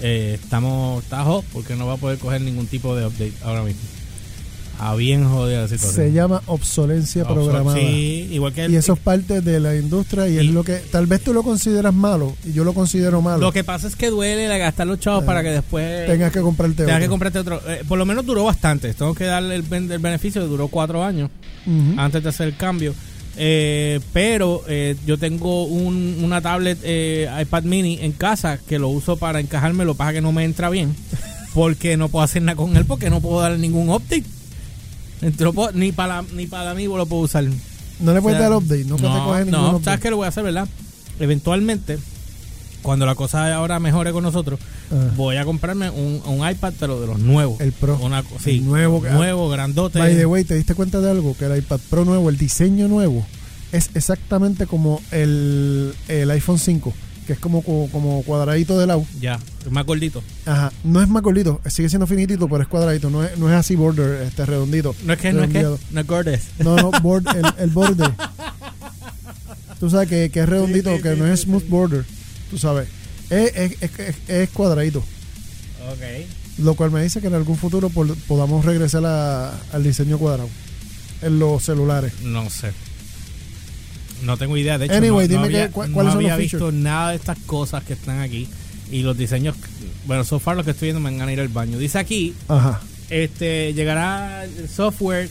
eh, 0.00 0.38
estamos, 0.42 1.04
hot 1.10 1.44
porque 1.52 1.76
no 1.76 1.86
va 1.86 1.94
a 1.94 1.96
poder 1.96 2.18
coger 2.18 2.40
ningún 2.40 2.66
tipo 2.66 2.94
de 2.96 3.06
update 3.06 3.34
ahora 3.42 3.62
mismo. 3.62 3.82
A 4.80 4.94
bien 4.96 5.28
jodida 5.28 5.62
la 5.62 5.68
situación. 5.68 5.94
Se 5.94 6.12
llama 6.12 6.42
obsolencia 6.46 7.22
Obso- 7.24 7.34
programada. 7.34 7.78
Sí, 7.78 8.28
igual 8.32 8.52
que 8.52 8.64
el- 8.64 8.72
Y 8.72 8.76
eso 8.76 8.94
es 8.94 8.98
parte 8.98 9.40
de 9.40 9.60
la 9.60 9.76
industria 9.76 10.28
y, 10.28 10.36
es 10.38 10.46
lo 10.46 10.64
que 10.64 10.76
tal 10.90 11.06
vez 11.06 11.22
tú 11.22 11.32
lo 11.32 11.42
consideras 11.42 11.94
malo 11.94 12.34
y 12.44 12.52
yo 12.52 12.64
lo 12.64 12.74
considero 12.74 13.22
malo. 13.22 13.38
Lo 13.40 13.52
que 13.52 13.62
pasa 13.64 13.86
es 13.86 13.94
que 13.96 14.10
duele 14.10 14.48
de 14.48 14.58
gastar 14.58 14.86
los 14.86 14.98
chavos 15.00 15.22
Eh, 15.22 15.26
para 15.26 15.42
que 15.42 15.50
después 15.50 16.06
tengas 16.06 16.32
que 16.32 16.40
comprarte 16.40 16.84
tengas 16.84 16.98
que 16.98 17.04
otro. 17.04 17.10
comprarte 17.10 17.38
otro. 17.38 17.60
Eh, 17.70 17.82
por 17.86 17.98
lo 17.98 18.04
menos 18.04 18.26
duró 18.26 18.44
bastante. 18.44 18.92
Tengo 18.94 19.14
que 19.14 19.24
darle 19.24 19.54
el, 19.56 19.64
el 19.72 19.98
beneficio 20.00 20.46
duró 20.46 20.68
cuatro 20.68 21.04
años 21.04 21.30
antes 21.96 22.22
de 22.22 22.28
hacer 22.28 22.48
el 22.48 22.56
cambio. 22.56 22.94
Eh, 23.36 24.00
pero 24.12 24.62
eh, 24.68 24.96
yo 25.06 25.18
tengo 25.18 25.64
un- 25.64 26.18
una 26.22 26.40
tablet 26.40 26.78
eh, 26.84 27.28
iPad 27.42 27.62
mini 27.64 27.98
en 28.00 28.12
casa 28.12 28.58
que 28.68 28.78
lo 28.78 28.88
uso 28.88 29.16
para 29.16 29.40
encajarme. 29.40 29.84
Lo 29.84 29.94
que 29.94 29.98
pasa 29.98 30.12
que 30.12 30.20
no 30.20 30.30
me 30.32 30.44
entra 30.44 30.68
bien 30.70 30.94
porque 31.52 31.96
no 31.96 32.08
puedo 32.08 32.24
hacer 32.24 32.42
nada 32.42 32.56
con 32.56 32.76
él 32.76 32.84
porque 32.84 33.10
no 33.10 33.20
puedo 33.20 33.40
darle 33.40 33.58
ningún 33.58 33.88
update. 33.90 34.24
No 35.38 35.52
puedo- 35.52 35.72
ni 35.72 35.92
para 35.92 36.22
ni 36.34 36.46
para 36.46 36.74
mí 36.74 36.84
lo 36.84 37.06
puedo 37.06 37.22
usar. 37.22 37.44
No 38.00 38.12
le 38.12 38.20
puedes 38.20 38.36
O 38.38 38.40
sea, 38.40 38.48
dar 38.50 38.58
update, 38.58 38.84
no, 38.84 38.96
te 38.96 39.02
coges 39.02 39.46
no, 39.46 39.68
update. 39.70 39.84
¿sabes 39.84 40.00
qué 40.00 40.10
lo 40.10 40.16
voy 40.16 40.26
a 40.26 40.28
hacer, 40.28 40.42
verdad? 40.44 40.68
Eventualmente, 41.20 41.98
cuando 42.82 43.06
la 43.06 43.14
cosa 43.14 43.54
ahora 43.54 43.78
mejore 43.80 44.12
con 44.12 44.22
nosotros, 44.24 44.58
Ah. 44.90 45.10
voy 45.16 45.36
a 45.36 45.44
comprarme 45.44 45.88
un, 45.90 46.20
un 46.26 46.48
iPad, 46.48 46.74
pero 46.78 47.00
de 47.00 47.06
los 47.06 47.18
nuevos. 47.18 47.60
El 47.60 47.72
Pro. 47.72 47.98
Una, 48.02 48.22
sí, 48.42 48.56
El 48.58 48.64
nuevo 48.66 49.00
que- 49.00 49.10
nuevo, 49.10 49.48
grandote. 49.48 49.98
By 49.98 50.16
the 50.16 50.26
way, 50.26 50.44
¿te 50.44 50.54
diste 50.54 50.74
cuenta 50.74 51.00
de 51.00 51.10
algo? 51.10 51.36
Que 51.36 51.46
el 51.46 51.56
iPad 51.58 51.80
Pro 51.88 52.04
nuevo, 52.04 52.28
el 52.28 52.36
diseño 52.36 52.88
nuevo, 52.88 53.24
es 53.72 53.90
exactamente 53.94 54.66
como 54.66 55.00
el, 55.12 55.94
el 56.08 56.30
iPhone 56.30 56.58
5, 56.58 56.92
que 57.26 57.32
es 57.34 57.38
como, 57.38 57.62
como, 57.62 58.22
cuadradito 58.22 58.78
de 58.78 58.86
lado. 58.86 59.06
Ya, 59.20 59.38
es 59.64 59.70
más 59.70 59.84
gordito. 59.86 60.22
Ajá, 60.46 60.72
no 60.84 61.02
es 61.02 61.08
más 61.08 61.22
gordito, 61.22 61.60
sigue 61.66 61.88
siendo 61.88 62.06
finitito, 62.06 62.48
pero 62.48 62.62
es 62.62 62.68
cuadradito, 62.68 63.10
no 63.10 63.24
es, 63.24 63.36
no 63.38 63.48
es 63.48 63.54
así 63.56 63.76
border, 63.76 64.22
este 64.22 64.44
redondito. 64.46 64.94
No 65.04 65.12
es 65.14 65.18
que, 65.20 65.32
no 65.32 65.44
es 65.44 65.50
que, 65.50 65.62
no 65.62 66.00
es 66.00 66.06
gordes. 66.06 66.42
No, 66.58 66.76
no, 66.76 66.90
board, 67.02 67.24
el, 67.36 67.44
el 67.58 67.70
borde. 67.70 68.04
Tú 69.80 69.90
sabes 69.90 70.08
que, 70.08 70.30
que 70.30 70.40
es 70.40 70.48
redondito, 70.48 70.90
Sí, 70.90 70.96
sí, 70.96 71.02
que 71.02 71.14
sí, 71.14 71.18
no 71.20 71.26
es 71.26 71.40
smooth 71.40 71.62
sí. 71.62 71.68
border. 71.68 72.04
Tú 72.50 72.58
sabes. 72.58 72.88
Es, 73.30 73.52
es, 73.56 73.82
es, 73.82 73.98
es- 73.98 74.16
es 74.28 74.48
cuadradito. 74.50 75.00
Ok. 75.00 76.26
Lo 76.58 76.74
cual 76.74 76.90
me 76.90 77.02
dice 77.02 77.20
que 77.20 77.26
en 77.26 77.34
algún 77.34 77.56
futuro 77.56 77.90
pod- 77.90 78.16
podamos 78.28 78.64
regresar 78.64 79.04
a- 79.04 79.50
al 79.72 79.82
diseño 79.82 80.18
cuadrado 80.18 80.48
en 81.22 81.38
los 81.38 81.62
celulares. 81.64 82.12
No 82.22 82.48
sé. 82.48 82.70
No 84.24 84.36
tengo 84.36 84.56
idea. 84.56 84.78
De 84.78 84.86
hecho, 84.86 84.94
Anyway, 84.94 85.28
no, 85.28 85.40
había, 85.42 85.66
que- 85.66 85.72
cu- 85.72 85.86
no 85.86 85.92
cuáles 85.94 86.12
son 86.12 86.22
los 86.22 86.30
había 86.32 86.36
visto 86.42 86.58
features. 86.58 86.74
nada 86.82 87.10
de 87.10 87.16
estas 87.16 87.38
cosas 87.46 87.84
que 87.84 87.92
están 87.92 88.20
aquí. 88.20 88.48
Y 88.90 89.02
los 89.02 89.16
diseños, 89.16 89.56
bueno, 90.06 90.24
so 90.24 90.38
far 90.38 90.56
lo 90.56 90.64
que 90.64 90.70
estoy 90.72 90.88
viendo 90.92 91.00
me 91.00 91.16
van 91.16 91.28
a 91.28 91.32
ir 91.32 91.40
al 91.40 91.48
baño. 91.48 91.78
Dice 91.78 91.98
aquí 91.98 92.34
Ajá. 92.48 92.80
Este 93.10 93.72
llegará 93.74 94.46
software 94.72 95.28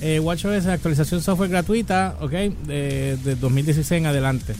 eh, 0.00 0.18
WatchOS 0.20 0.66
actualización 0.66 1.20
software 1.22 1.50
gratuita, 1.50 2.16
ok, 2.20 2.30
de, 2.30 3.18
de 3.22 3.36
2016 3.36 3.98
en 4.00 4.06
adelante. 4.06 4.54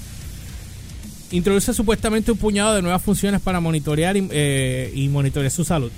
Introduce 1.33 1.73
supuestamente 1.73 2.33
un 2.33 2.38
puñado 2.38 2.75
de 2.75 2.83
nuevas 2.83 3.00
funciones 3.02 3.40
para 3.40 3.61
monitorear 3.61 4.16
y, 4.16 4.26
eh, 4.30 4.92
y 4.95 5.09
monitorear 5.09 5.50
su 5.50 5.64
salud. 5.64 5.90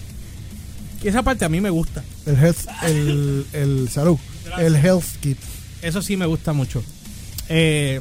Y 1.03 1.09
esa 1.09 1.23
parte 1.23 1.45
a 1.45 1.49
mí 1.49 1.61
me 1.61 1.71
gusta. 1.71 2.05
El 2.27 2.37
health, 2.37 2.59
el, 2.85 3.47
el 3.55 3.89
salud, 3.89 4.19
el 4.59 4.77
health 4.77 5.05
kit. 5.21 5.39
Eso 5.81 6.03
sí 6.03 6.17
me 6.17 6.27
gusta 6.27 6.53
mucho. 6.53 6.83
Eh, 7.49 8.01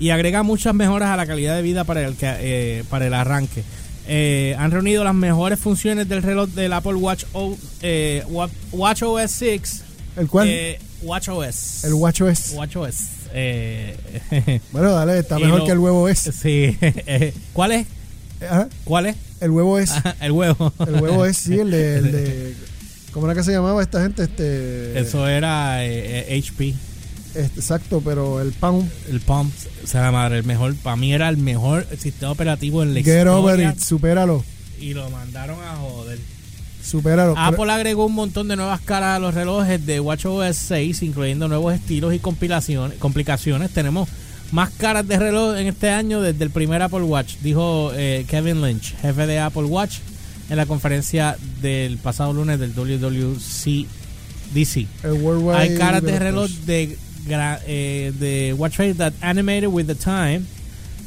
y 0.00 0.10
agrega 0.10 0.42
muchas 0.42 0.74
mejoras 0.74 1.10
a 1.10 1.16
la 1.16 1.26
calidad 1.26 1.56
de 1.56 1.62
vida 1.62 1.84
para 1.84 2.04
el, 2.06 2.14
que, 2.16 2.26
eh, 2.38 2.84
para 2.88 3.06
el 3.06 3.14
arranque. 3.14 3.64
Eh, 4.06 4.54
han 4.58 4.70
reunido 4.70 5.04
las 5.04 5.14
mejores 5.14 5.58
funciones 5.58 6.08
del 6.08 6.22
reloj 6.22 6.48
del 6.50 6.72
Apple 6.72 6.94
Watch, 6.94 7.24
o, 7.32 7.56
eh, 7.82 8.22
Wa- 8.28 8.48
Watch 8.72 9.02
OS 9.02 9.30
6. 9.32 9.82
¿El 10.16 10.28
cual? 10.28 10.48
Eh, 10.48 10.78
Watch 11.02 11.28
OS. 11.28 11.84
el. 11.84 11.94
Watch 11.94 12.22
OS. 12.22 12.54
Eh, 13.34 13.96
Bueno, 14.72 14.92
dale, 14.92 15.18
está 15.18 15.38
mejor 15.38 15.60
lo- 15.60 15.66
que 15.66 15.72
el 15.72 15.78
huevo 15.78 16.08
es. 16.08 16.18
sí. 16.18 16.76
¿Cuál 17.52 17.72
es? 17.72 17.86
Ajá, 18.48 18.68
¿Cuál 18.84 19.06
es? 19.06 19.16
el 19.40 19.50
huevo 19.50 19.78
es. 19.78 19.92
el 20.20 20.32
huevo. 20.32 20.72
El 20.86 20.94
huevo 21.02 21.24
es, 21.26 21.36
sí, 21.36 21.58
el 21.58 21.70
de, 21.72 21.96
el 21.98 22.12
de- 22.12 22.54
¿Cómo 23.12 23.26
era 23.26 23.34
que 23.34 23.42
se 23.42 23.52
llamaba 23.52 23.82
esta 23.82 24.00
gente? 24.02 24.22
Este, 24.24 24.98
Eso 25.00 25.26
era 25.26 25.78
HP. 25.80 26.74
Este, 27.40 27.60
exacto, 27.60 28.00
pero 28.04 28.40
el 28.40 28.52
Pound. 28.52 28.90
El 29.10 29.20
Pump. 29.20 29.52
O 29.84 29.86
sea, 29.86 30.02
la 30.02 30.12
madre, 30.12 30.38
el 30.38 30.44
mejor. 30.44 30.74
Para 30.76 30.96
mí 30.96 31.12
era 31.12 31.28
el 31.28 31.36
mejor 31.36 31.86
sistema 31.98 32.32
operativo 32.32 32.82
en 32.82 32.94
la 32.94 33.00
Get 33.02 33.26
over 33.26 33.54
historia. 33.58 33.70
it, 33.76 33.80
supéralo. 33.82 34.44
Y 34.80 34.94
lo 34.94 35.08
mandaron 35.10 35.58
a 35.62 35.76
joder. 35.76 36.18
Supéralo. 36.84 37.34
Pero- 37.34 37.46
Apple 37.46 37.72
agregó 37.72 38.06
un 38.06 38.14
montón 38.14 38.48
de 38.48 38.56
nuevas 38.56 38.80
caras 38.80 39.16
a 39.16 39.18
los 39.18 39.34
relojes 39.34 39.84
de 39.84 40.00
WatchOS 40.00 40.56
6, 40.56 41.02
incluyendo 41.02 41.48
nuevos 41.48 41.74
estilos 41.74 42.14
y 42.14 42.18
compilaciones, 42.18 42.98
complicaciones. 42.98 43.70
Tenemos 43.70 44.08
más 44.52 44.70
caras 44.70 45.06
de 45.06 45.18
reloj 45.18 45.56
en 45.58 45.66
este 45.66 45.90
año 45.90 46.22
desde 46.22 46.44
el 46.44 46.50
primer 46.50 46.80
Apple 46.82 47.02
Watch, 47.02 47.34
dijo 47.42 47.92
eh, 47.94 48.24
Kevin 48.28 48.62
Lynch, 48.62 48.94
jefe 49.02 49.26
de 49.26 49.38
Apple 49.38 49.64
Watch. 49.64 49.98
en 50.48 50.56
la 50.56 50.64
conferencia 50.64 51.36
del 51.60 51.98
pasado 51.98 52.32
lunes 52.32 52.58
del 52.58 52.72
WWC 52.74 53.86
DC. 54.54 54.86
El 55.04 55.12
Worldwide 55.12 55.56
Hay 55.58 55.76
caras 55.76 56.02
de 56.02 56.18
reloj 56.18 56.48
de, 56.64 56.96
eh, 57.28 58.12
de 58.18 58.54
watch 58.54 58.76
face 58.76 58.94
that 58.94 59.12
animated 59.20 59.68
with 59.68 59.86
the 59.86 59.94
time. 59.94 60.42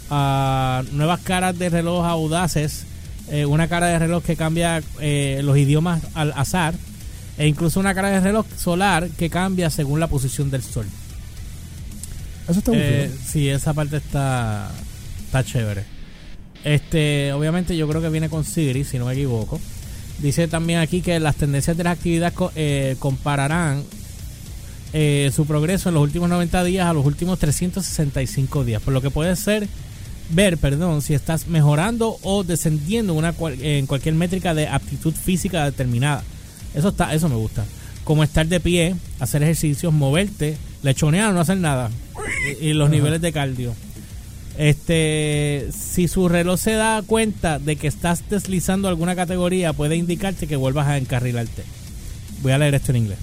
Ah, 0.10 0.84
nuevas 0.91 1.20
caras 1.22 1.58
de 1.58 1.70
reloj 1.70 2.06
audaces. 2.06 2.86
eh, 3.30 3.46
una 3.46 3.68
cara 3.70 3.88
de 3.88 3.98
reloj 3.98 4.24
que 4.25 4.36
cambia 4.36 4.82
eh, 5.00 5.39
los 5.44 5.58
idiomas 5.58 6.01
al 6.15 6.34
azar. 6.36 6.74
E 7.38 7.48
incluso 7.48 7.80
una 7.80 7.94
cara 7.96 8.10
de 8.10 8.20
reloj 8.20 8.46
solar 8.58 9.08
que 9.18 9.30
cambia 9.30 9.70
según 9.70 10.00
la 10.01 10.08
posición 10.08 10.51
del 10.51 10.62
sol. 10.63 10.86
Eso 12.48 12.60
está 12.60 12.72
muy 12.72 12.80
Eh, 12.82 13.12
sí, 13.25 13.48
esa 13.48 13.74
parte 13.74 13.98
está, 13.98 14.70
está 15.25 15.44
chévere. 15.44 15.84
Este, 16.63 17.32
obviamente 17.34 17.75
yo 17.77 17.88
creo 17.88 18.01
que 18.01 18.10
viene 18.10 18.30
con 18.30 18.44
Siri, 18.44 18.84
si 18.84 19.00
no 19.00 19.06
me 19.06 19.13
equivoco. 19.13 19.60
Dice 20.20 20.48
también 20.48 20.80
aquí 20.80 21.01
que 21.01 21.20
las 21.20 21.36
tendencias 21.38 21.77
de 21.77 21.84
las 21.84 21.98
actividades 21.98 22.34
co- 22.34 22.51
eh, 22.56 22.96
compararán 23.00 23.84
eh, 24.93 25.31
su 25.36 25.45
progreso 25.45 25.89
en 25.89 25.95
los 25.95 26.03
últimos 26.03 26.29
90 26.29 26.63
días 26.63 26.88
a 26.88 26.93
los 26.93 27.05
últimos 27.05 27.39
365 27.39 28.63
días. 28.65 28.81
Por 28.81 28.93
lo 28.93 29.01
que 29.01 29.10
puede 29.10 29.36
ser 29.36 29.67
ver, 30.29 30.57
perdón, 30.57 31.01
si 31.01 31.13
estás 31.13 31.48
mejorando 31.48 32.17
o 32.24 32.43
descendiendo 32.43 33.13
en 33.13 33.19
una 33.19 33.33
cual- 33.33 33.62
en 33.62 33.86
cualquier 33.86 34.15
métrica 34.15 34.53
de 34.53 34.67
aptitud 34.67 35.13
física 35.13 35.65
determinada. 35.65 36.24
Eso 36.74 36.89
está, 36.89 37.13
eso 37.13 37.27
me 37.29 37.36
gusta. 37.36 37.65
Como 38.03 38.24
estar 38.24 38.48
de 38.48 38.60
pie, 38.60 38.95
hacer 39.19 39.43
ejercicios, 39.43 39.93
moverte, 39.93 40.57
lechonear, 40.83 41.33
no 41.33 41.41
hacer 41.41 41.57
nada. 41.57 41.89
Y, 42.62 42.67
y 42.69 42.74
los 42.74 42.89
niveles 42.89 43.21
de 43.21 43.31
cardio. 43.31 43.74
Este, 44.57 45.67
si 45.71 46.07
su 46.07 46.27
reloj 46.29 46.60
se 46.60 46.74
da 46.74 47.01
cuenta 47.05 47.57
de 47.60 47.75
que 47.77 47.88
estás 47.88 48.24
deslizando 48.29 48.88
alguna 48.88 49.15
categoría, 49.15 49.74
puede 49.74 49.95
indicarte 49.95 50.48
que 50.48 50.55
vuelvas 50.55 50.88
a 50.88 50.98
encarrilarte. 50.98 51.63
Voy 52.41 52.51
a 52.51 52.57
leer 52.57 52.75
esto 52.75 52.91
en 52.91 52.98
inglés. 52.98 53.17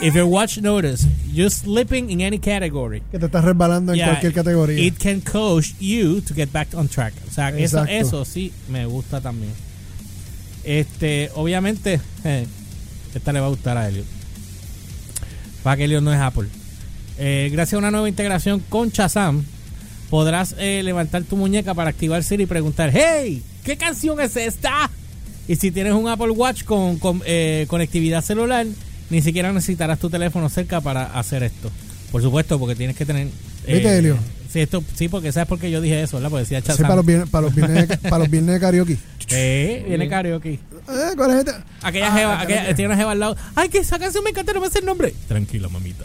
If 0.00 0.14
your 0.14 0.26
watch 0.26 0.58
notice 0.58 1.06
you're 1.32 1.50
slipping 1.50 2.10
in 2.10 2.20
any 2.20 2.38
category, 2.38 3.02
Que 3.10 3.18
te 3.18 3.26
estás 3.26 3.44
resbalando 3.44 3.92
en 3.92 3.98
yeah, 3.98 4.06
cualquier 4.08 4.32
categoría. 4.32 4.78
It 4.78 4.98
can 4.98 5.20
coach 5.20 5.74
you 5.80 6.20
to 6.20 6.34
get 6.34 6.52
back 6.52 6.68
on 6.74 6.88
track. 6.88 7.14
O 7.28 7.32
sea, 7.32 7.48
eso, 7.50 7.84
eso 7.84 8.24
sí 8.24 8.52
me 8.68 8.84
gusta 8.86 9.20
también. 9.20 9.52
Este, 10.64 11.30
obviamente, 11.34 12.00
eh, 12.24 12.46
esta 13.14 13.32
le 13.32 13.40
va 13.40 13.46
a 13.46 13.50
gustar 13.50 13.78
a 13.78 13.88
Elliot. 13.88 14.06
Para 15.62 15.76
que 15.76 15.84
Elliot 15.84 16.02
no 16.02 16.12
es 16.12 16.20
Apple. 16.20 16.48
Eh, 17.18 17.48
gracias 17.50 17.74
a 17.74 17.78
una 17.78 17.90
nueva 17.90 18.08
integración 18.08 18.60
con 18.68 18.90
Shazam, 18.90 19.44
podrás 20.10 20.54
eh, 20.58 20.82
levantar 20.82 21.22
tu 21.24 21.36
muñeca 21.36 21.72
para 21.72 21.90
activar 21.90 22.22
Siri 22.22 22.42
y 22.42 22.46
preguntar, 22.46 22.90
hey, 22.92 23.42
¿qué 23.64 23.76
canción 23.76 24.20
es 24.20 24.36
esta? 24.36 24.90
Y 25.48 25.56
si 25.56 25.70
tienes 25.70 25.94
un 25.94 26.08
Apple 26.08 26.30
Watch 26.30 26.64
con, 26.64 26.98
con, 26.98 27.22
eh, 27.24 27.64
conectividad 27.68 28.22
celular, 28.22 28.66
ni 29.10 29.22
siquiera 29.22 29.52
necesitarás 29.52 29.98
tu 29.98 30.10
teléfono 30.10 30.48
cerca 30.48 30.80
para 30.80 31.04
hacer 31.18 31.42
esto. 31.42 31.70
Por 32.12 32.22
supuesto, 32.22 32.58
porque 32.58 32.74
tienes 32.76 32.96
que 32.96 33.04
tener... 33.04 33.28
¿Viste, 33.66 33.98
Helio? 33.98 34.16
Sí, 34.52 34.60
esto, 34.60 34.82
sí, 34.94 35.08
porque 35.08 35.32
sabes 35.32 35.48
por 35.48 35.58
qué 35.58 35.70
yo 35.70 35.80
dije 35.80 36.02
eso, 36.02 36.16
¿verdad? 36.16 36.30
Porque 36.30 36.42
decía 36.44 36.60
Sí, 36.60 36.68
Shazam. 36.68 36.82
para 36.84 36.96
los 36.96 37.04
viernes, 37.06 37.28
para 37.28 37.42
los 37.46 37.54
viernes, 37.54 37.88
de- 37.88 37.96
para 37.98 38.18
los 38.18 38.30
viernes 38.30 38.54
de 38.54 38.60
karaoke. 38.60 38.96
Eh, 39.28 39.84
viene 39.88 40.08
karaoke. 40.08 40.50
Eh, 40.52 40.60
¿Cuál 41.16 41.32
es 41.32 41.38
esta? 41.38 41.64
Aquella 41.82 42.14
Ah, 42.14 42.16
jeva, 42.16 42.40
aquella, 42.40 42.74
tiene 42.76 42.86
una 42.90 42.96
jeva 42.96 43.10
al 43.10 43.18
lado. 43.18 43.36
Ay, 43.56 43.68
que 43.68 43.78
esa 43.78 43.98
canción 43.98 44.22
me 44.22 44.30
encanta, 44.30 44.52
no 44.52 44.60
me 44.60 44.70
sé 44.70 44.78
el 44.78 44.84
nombre. 44.86 45.12
Tranquila, 45.26 45.68
mamita. 45.68 46.04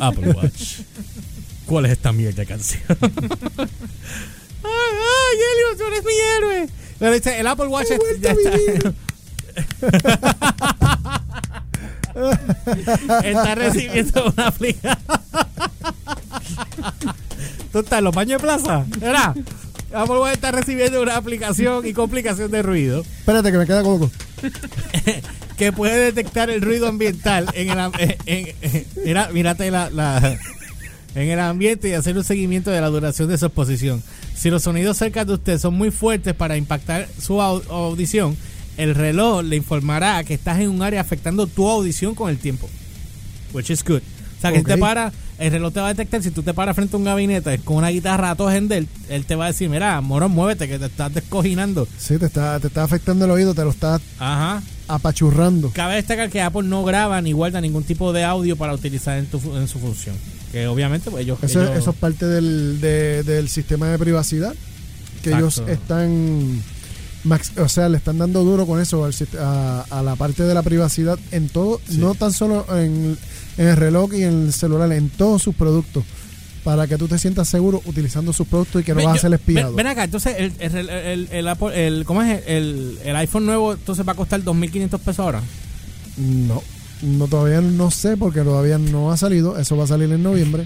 Apple 0.00 0.30
Watch. 0.32 0.78
¿Cuál 1.66 1.84
es 1.84 1.92
esta 1.92 2.12
mierda 2.12 2.36
de 2.40 2.46
canción? 2.46 2.80
ay, 2.88 2.98
ay, 4.64 5.38
Elio, 5.52 5.76
tú 5.76 5.84
eres 5.86 6.02
mi 6.02 6.12
héroe. 6.38 6.68
Pero 6.98 7.12
dice, 7.12 7.38
el 7.40 7.46
Apple 7.46 7.66
Watch 7.66 7.90
He 7.90 7.94
es- 7.94 8.00
vuelto 8.00 8.22
ya 8.22 8.30
a 8.30 8.32
está, 8.32 8.56
vivir. 8.56 8.94
está 13.24 13.54
recibiendo 13.54 14.32
una 14.36 14.46
aplicación. 14.48 14.98
¿Tú 17.72 17.78
estás 17.80 17.98
en 17.98 18.04
los 18.04 18.14
baños 18.14 18.40
de 18.40 18.46
plaza? 18.46 18.84
¿Verdad? 18.98 19.36
Apple 19.92 20.18
Watch 20.18 20.34
está 20.34 20.52
recibiendo 20.52 21.02
una 21.02 21.16
aplicación 21.16 21.86
y 21.86 21.92
complicación 21.92 22.50
de 22.50 22.62
ruido. 22.62 23.00
Espérate, 23.20 23.50
que 23.52 23.58
me 23.58 23.66
queda 23.66 23.82
coco. 23.82 24.10
que 25.56 25.72
puede 25.72 25.98
detectar 26.12 26.48
el 26.50 26.62
ruido 26.62 26.88
ambiental 26.88 27.46
en 27.54 27.70
el 27.70 27.78
en- 27.98 28.16
en- 28.26 28.54
en- 28.62 28.86
mira, 29.04 29.28
mírate 29.32 29.70
la, 29.70 29.90
la- 29.90 30.38
en 31.14 31.28
el 31.28 31.40
ambiente 31.40 31.88
y 31.88 31.92
hacer 31.92 32.16
un 32.16 32.24
seguimiento 32.24 32.70
de 32.70 32.80
la 32.80 32.86
duración 32.88 33.28
de 33.28 33.36
su 33.38 33.46
exposición. 33.46 34.02
Si 34.34 34.48
los 34.48 34.62
sonidos 34.62 34.96
cerca 34.96 35.24
de 35.24 35.34
usted 35.34 35.58
son 35.58 35.74
muy 35.74 35.90
fuertes 35.90 36.34
para 36.34 36.56
impactar 36.56 37.08
su 37.20 37.34
au- 37.40 37.62
audición, 37.68 38.36
el 38.82 38.94
reloj 38.94 39.42
le 39.44 39.56
informará 39.56 40.22
que 40.24 40.34
estás 40.34 40.58
en 40.60 40.70
un 40.70 40.82
área 40.82 41.00
afectando 41.00 41.46
tu 41.46 41.68
audición 41.68 42.14
con 42.14 42.30
el 42.30 42.38
tiempo. 42.38 42.68
Which 43.52 43.70
is 43.70 43.84
good. 43.84 44.00
O 44.38 44.40
sea, 44.40 44.52
que 44.52 44.58
si 44.58 44.64
te 44.64 44.78
para, 44.78 45.12
el 45.38 45.50
reloj 45.52 45.72
te 45.74 45.80
va 45.80 45.86
a 45.86 45.90
detectar. 45.90 46.22
Si 46.22 46.30
tú 46.30 46.42
te 46.42 46.54
paras 46.54 46.74
frente 46.74 46.96
a 46.96 46.98
un 46.98 47.04
gabinete 47.04 47.58
con 47.58 47.76
una 47.76 47.88
guitarra 47.90 48.30
a 48.30 48.34
todo 48.36 48.50
él, 48.50 48.88
él 49.08 49.24
te 49.26 49.34
va 49.34 49.44
a 49.44 49.48
decir: 49.48 49.68
Mira, 49.68 50.00
morón, 50.00 50.30
muévete, 50.30 50.66
que 50.66 50.78
te 50.78 50.86
estás 50.86 51.12
descojinando. 51.12 51.86
Sí, 51.98 52.16
te 52.18 52.26
está, 52.26 52.58
te 52.58 52.68
está 52.68 52.82
afectando 52.84 53.26
el 53.26 53.30
oído, 53.32 53.52
te 53.54 53.62
lo 53.64 53.70
está 53.70 54.00
Ajá. 54.18 54.62
apachurrando. 54.88 55.70
Cabe 55.74 55.96
destacar 55.96 56.30
que 56.30 56.40
Apple 56.40 56.62
no 56.62 56.84
graba 56.84 57.20
ni 57.20 57.32
guarda 57.32 57.60
ningún 57.60 57.82
tipo 57.84 58.12
de 58.14 58.24
audio 58.24 58.56
para 58.56 58.72
utilizar 58.72 59.18
en, 59.18 59.26
tu 59.26 59.38
fu- 59.38 59.54
en 59.56 59.68
su 59.68 59.78
función. 59.78 60.16
Que 60.52 60.66
obviamente 60.66 61.10
pues, 61.10 61.22
ellos... 61.24 61.38
Eso, 61.42 61.62
ellos- 61.62 61.76
eso 61.76 61.90
es 61.90 61.96
parte 61.96 62.24
del, 62.26 62.80
de- 62.80 63.22
del 63.24 63.48
sistema 63.50 63.88
de 63.88 63.98
privacidad. 63.98 64.54
Que 65.22 65.30
ellos 65.34 65.62
están. 65.68 66.62
Max- 67.24 67.52
o 67.58 67.68
sea, 67.68 67.88
le 67.88 67.96
están 67.98 68.18
dando 68.18 68.42
duro 68.44 68.66
con 68.66 68.80
eso 68.80 69.08
a, 69.38 69.84
a 69.90 70.02
la 70.02 70.16
parte 70.16 70.42
de 70.44 70.54
la 70.54 70.62
privacidad 70.62 71.18
en 71.32 71.48
todo, 71.48 71.80
Sí. 71.88 71.98
no 71.98 72.14
tan 72.14 72.32
solo 72.32 72.66
en, 72.76 73.16
en 73.58 73.66
el 73.68 73.76
reloj 73.76 74.14
y 74.14 74.22
en 74.24 74.44
el 74.46 74.52
celular, 74.52 74.92
en 74.92 75.08
todos 75.10 75.42
sus 75.42 75.54
productos. 75.54 76.04
Para 76.64 76.86
que 76.86 76.98
tú 76.98 77.08
te 77.08 77.18
sientas 77.18 77.48
seguro 77.48 77.80
utilizando 77.86 78.34
sus 78.34 78.46
productos 78.46 78.82
y 78.82 78.84
que 78.84 78.92
no 78.92 78.98
Ven, 78.98 79.06
vas 79.06 79.16
a 79.18 79.20
ser 79.22 79.32
espiado. 79.32 79.68
Ven, 79.68 79.76
ven 79.76 79.86
acá, 79.86 80.04
entonces 80.04 80.34
el, 80.38 80.52
el, 80.58 80.90
el, 80.90 81.28
el 81.32 81.48
Apple, 81.48 81.86
el- 81.86 82.04
¿cómo 82.04 82.22
es? 82.22 82.42
El, 82.46 82.98
el 83.02 83.16
iPhone 83.16 83.46
nuevo 83.46 83.72
entonces 83.72 84.06
va 84.06 84.12
a 84.12 84.14
costar 84.14 84.42
2.500 84.42 84.98
pesos 84.98 85.18
ahora. 85.20 85.42
No, 86.18 86.62
no 87.00 87.26
todavía 87.28 87.62
no 87.62 87.90
sé 87.90 88.18
porque 88.18 88.42
todavía 88.42 88.76
no 88.76 89.10
ha 89.10 89.16
salido. 89.16 89.58
Eso 89.58 89.74
va 89.78 89.84
a 89.84 89.86
salir 89.86 90.12
en 90.12 90.22
noviembre. 90.22 90.64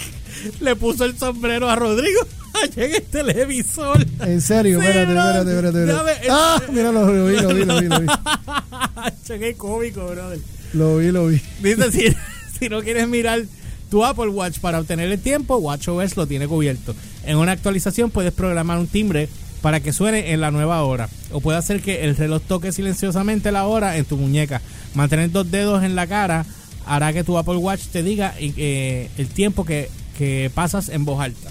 Le 0.60 0.74
puso 0.76 1.04
el 1.04 1.18
sombrero 1.18 1.68
a 1.68 1.76
Rodrigo 1.76 2.20
en 2.76 2.94
el 2.94 3.02
televisor. 3.02 4.06
En 4.20 4.40
serio, 4.40 4.80
Sí, 4.80 4.86
espérate, 4.86 5.12
espérate, 5.12 5.50
espérate, 5.50 5.90
espérate. 5.90 6.26
Ah, 6.30 6.62
mira, 6.72 6.92
lo, 6.92 7.12
lo 7.12 7.26
vi, 7.26 7.40
lo 7.40 7.54
vi, 7.54 7.64
lo 7.64 7.80
vi, 7.80 7.86
lo 7.88 8.00
vi. 8.00 8.06
Che, 9.26 9.38
Qué 9.38 9.54
cómico, 9.54 10.06
brother. 10.06 10.38
Lo 10.72 10.98
vi, 10.98 11.10
lo 11.10 11.26
vi. 11.26 11.40
Dice, 11.60 11.90
si, 11.92 12.14
si 12.58 12.68
no 12.68 12.82
quieres 12.82 13.08
mirar 13.08 13.42
tu 13.90 14.04
Apple 14.04 14.28
Watch 14.28 14.58
para 14.58 14.80
obtener 14.80 15.10
el 15.10 15.20
tiempo, 15.20 15.56
WatchOS 15.56 16.16
lo 16.16 16.26
tiene 16.26 16.46
cubierto. 16.48 16.94
En 17.24 17.38
una 17.38 17.52
actualización 17.52 18.10
puedes 18.10 18.32
programar 18.32 18.78
un 18.78 18.86
timbre 18.86 19.28
para 19.62 19.80
que 19.80 19.92
suene 19.92 20.32
en 20.32 20.40
la 20.40 20.50
nueva 20.50 20.82
hora. 20.82 21.08
O 21.32 21.40
puede 21.40 21.58
hacer 21.58 21.80
que 21.82 22.04
el 22.04 22.16
reloj 22.16 22.42
toque 22.46 22.72
silenciosamente 22.72 23.52
la 23.52 23.66
hora 23.66 23.96
en 23.96 24.04
tu 24.04 24.16
muñeca. 24.16 24.60
Mantener 24.94 25.30
dos 25.30 25.50
dedos 25.50 25.82
en 25.82 25.96
la 25.96 26.06
cara 26.06 26.46
hará 26.84 27.12
que 27.12 27.24
tu 27.24 27.36
Apple 27.36 27.56
Watch 27.56 27.86
te 27.86 28.02
diga 28.02 28.34
eh, 28.38 29.10
el 29.18 29.28
tiempo 29.28 29.64
que, 29.64 29.90
que 30.16 30.50
pasas 30.54 30.88
en 30.88 31.04
voz 31.04 31.20
alta. 31.20 31.50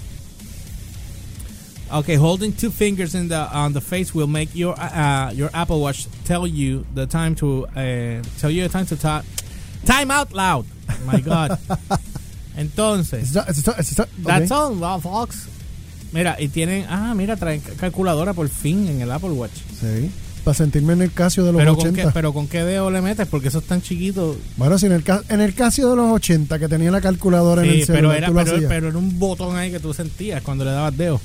Okay, 1.88 2.16
holding 2.16 2.52
two 2.52 2.70
fingers 2.70 3.14
in 3.14 3.28
the 3.28 3.38
on 3.52 3.72
the 3.72 3.80
face 3.80 4.12
will 4.12 4.26
make 4.26 4.50
your 4.54 4.74
uh, 4.78 5.30
your 5.32 5.50
Apple 5.54 5.80
Watch 5.80 6.06
tell 6.24 6.46
you 6.46 6.84
the 6.94 7.06
time 7.06 7.34
to 7.36 7.64
uh, 7.76 8.22
tell 8.40 8.50
you 8.50 8.62
the 8.62 8.68
time 8.68 8.86
to 8.86 8.96
ta- 8.96 9.22
time 9.84 10.10
out 10.10 10.32
loud. 10.32 10.64
My 11.06 11.20
God. 11.20 11.58
Entonces, 12.56 13.24
Está- 13.30 13.46
está- 13.48 13.76
está- 13.78 14.08
that's 14.24 14.50
ok. 14.50 14.56
all, 14.58 14.76
well, 14.78 15.00
Fox. 15.00 15.46
Mira, 16.12 16.36
y 16.40 16.48
tienen, 16.48 16.86
ah, 16.88 17.12
mira, 17.14 17.36
traen 17.36 17.60
ca- 17.60 17.74
calculadora 17.76 18.32
por 18.32 18.48
fin 18.48 18.88
en 18.88 19.02
el 19.02 19.10
Apple 19.10 19.30
Watch. 19.30 19.52
Sí. 19.80 20.10
Para 20.42 20.54
sentirme 20.54 20.94
en 20.94 21.02
el 21.02 21.12
Casio 21.12 21.44
de 21.44 21.52
los 21.52 21.60
Pero 21.60 21.76
con, 21.76 21.88
80. 21.88 22.02
qué, 22.02 22.10
pero 22.14 22.32
con 22.32 22.46
qué 22.48 22.62
dedo 22.64 22.90
le 22.90 23.02
metes, 23.02 23.26
porque 23.28 23.48
eso 23.48 23.58
es 23.58 23.64
tan 23.66 23.82
chiquito. 23.82 24.36
Bueno, 24.56 24.78
si 24.78 24.86
en 24.86 24.92
el, 24.92 25.04
en 25.28 25.40
el 25.40 25.54
Casio 25.54 25.90
de 25.90 25.96
los 25.96 26.10
80 26.12 26.58
que 26.58 26.68
tenía 26.68 26.90
la 26.90 27.00
calculadora 27.00 27.62
en 27.64 27.72
Sí, 27.72 27.80
el 27.80 27.86
pero 27.88 27.96
celular, 27.98 28.16
era, 28.18 28.26
tú 28.28 28.32
lo 28.34 28.44
pero, 28.44 28.68
pero 28.68 28.88
era 28.88 28.98
un 28.98 29.18
botón 29.18 29.56
ahí 29.56 29.70
que 29.70 29.80
tú 29.80 29.92
sentías 29.92 30.40
cuando 30.42 30.64
le 30.64 30.70
dabas 30.70 30.96
dedo. 30.96 31.20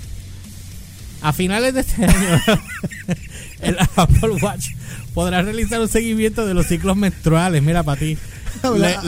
A 1.22 1.34
finales 1.34 1.74
de 1.74 1.82
este 1.82 2.04
año, 2.06 2.42
el 3.62 3.78
Apple 3.96 4.32
Watch 4.42 4.70
podrá 5.14 5.42
realizar 5.42 5.80
un 5.82 5.88
seguimiento 5.88 6.46
de 6.46 6.54
los 6.54 6.66
ciclos 6.68 6.98
menstruales. 6.98 7.62
Mira, 7.62 7.84
para 7.84 8.00
ti. 8.00 8.18
Habla- 8.64 9.02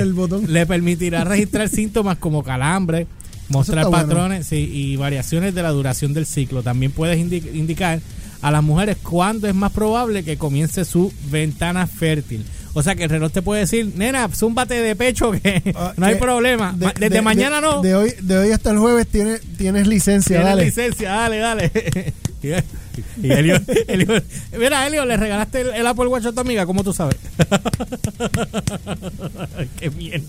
el 0.00 0.12
botón. 0.12 0.44
le 0.52 0.66
permitirá 0.66 1.24
registrar 1.24 1.68
síntomas 1.68 2.18
como 2.18 2.42
calambre, 2.42 3.06
mostrar 3.48 3.86
bueno. 3.86 4.06
patrones 4.06 4.46
sí, 4.46 4.56
y 4.72 4.96
variaciones 4.96 5.54
de 5.54 5.62
la 5.62 5.70
duración 5.70 6.12
del 6.14 6.26
ciclo. 6.26 6.62
También 6.62 6.92
puedes 6.92 7.18
indi- 7.18 7.54
indicar 7.54 8.00
a 8.42 8.50
las 8.50 8.62
mujeres 8.62 8.96
cuándo 9.02 9.48
es 9.48 9.54
más 9.54 9.72
probable 9.72 10.24
que 10.24 10.36
comience 10.36 10.84
su 10.84 11.12
ventana 11.30 11.86
fértil. 11.86 12.44
O 12.74 12.82
sea 12.82 12.94
que 12.94 13.04
el 13.04 13.10
reloj 13.10 13.30
te 13.32 13.42
puede 13.42 13.60
decir, 13.60 13.92
nena, 13.96 14.28
zúmbate 14.34 14.74
de 14.74 14.96
pecho 14.96 15.30
que 15.32 15.72
Ah, 15.76 15.92
no 15.96 16.06
hay 16.06 16.14
que 16.14 16.20
problema. 16.20 16.72
de- 16.76 16.86
Ma- 16.86 16.94
Desde 16.98 17.16
de- 17.16 17.22
mañana 17.22 17.56
de- 17.56 17.62
no. 17.62 17.82
De 17.82 17.94
hoy, 17.94 18.14
de 18.20 18.38
hoy 18.38 18.50
hasta 18.52 18.70
el 18.70 18.78
jueves 18.78 19.06
tienes, 19.06 19.42
tienes 19.58 19.86
licencia, 19.86 20.36
Tienes 20.38 20.46
dale. 20.56 20.64
licencia, 20.64 21.10
dale, 21.12 21.38
dale. 21.38 21.70
Y 23.22 23.30
Elio, 23.30 23.54
Elio- 23.86 24.22
mira, 24.58 24.84
Elio, 24.86 25.04
le 25.06 25.16
regalaste 25.16 25.60
el, 25.60 25.68
el 25.68 25.86
Apple 25.86 26.08
Watch 26.08 26.26
a 26.26 26.32
tu 26.32 26.40
amiga, 26.40 26.66
¿cómo 26.66 26.82
tú 26.82 26.92
sabes? 26.92 27.14
Qué 29.78 29.90
mierda. 29.90 30.26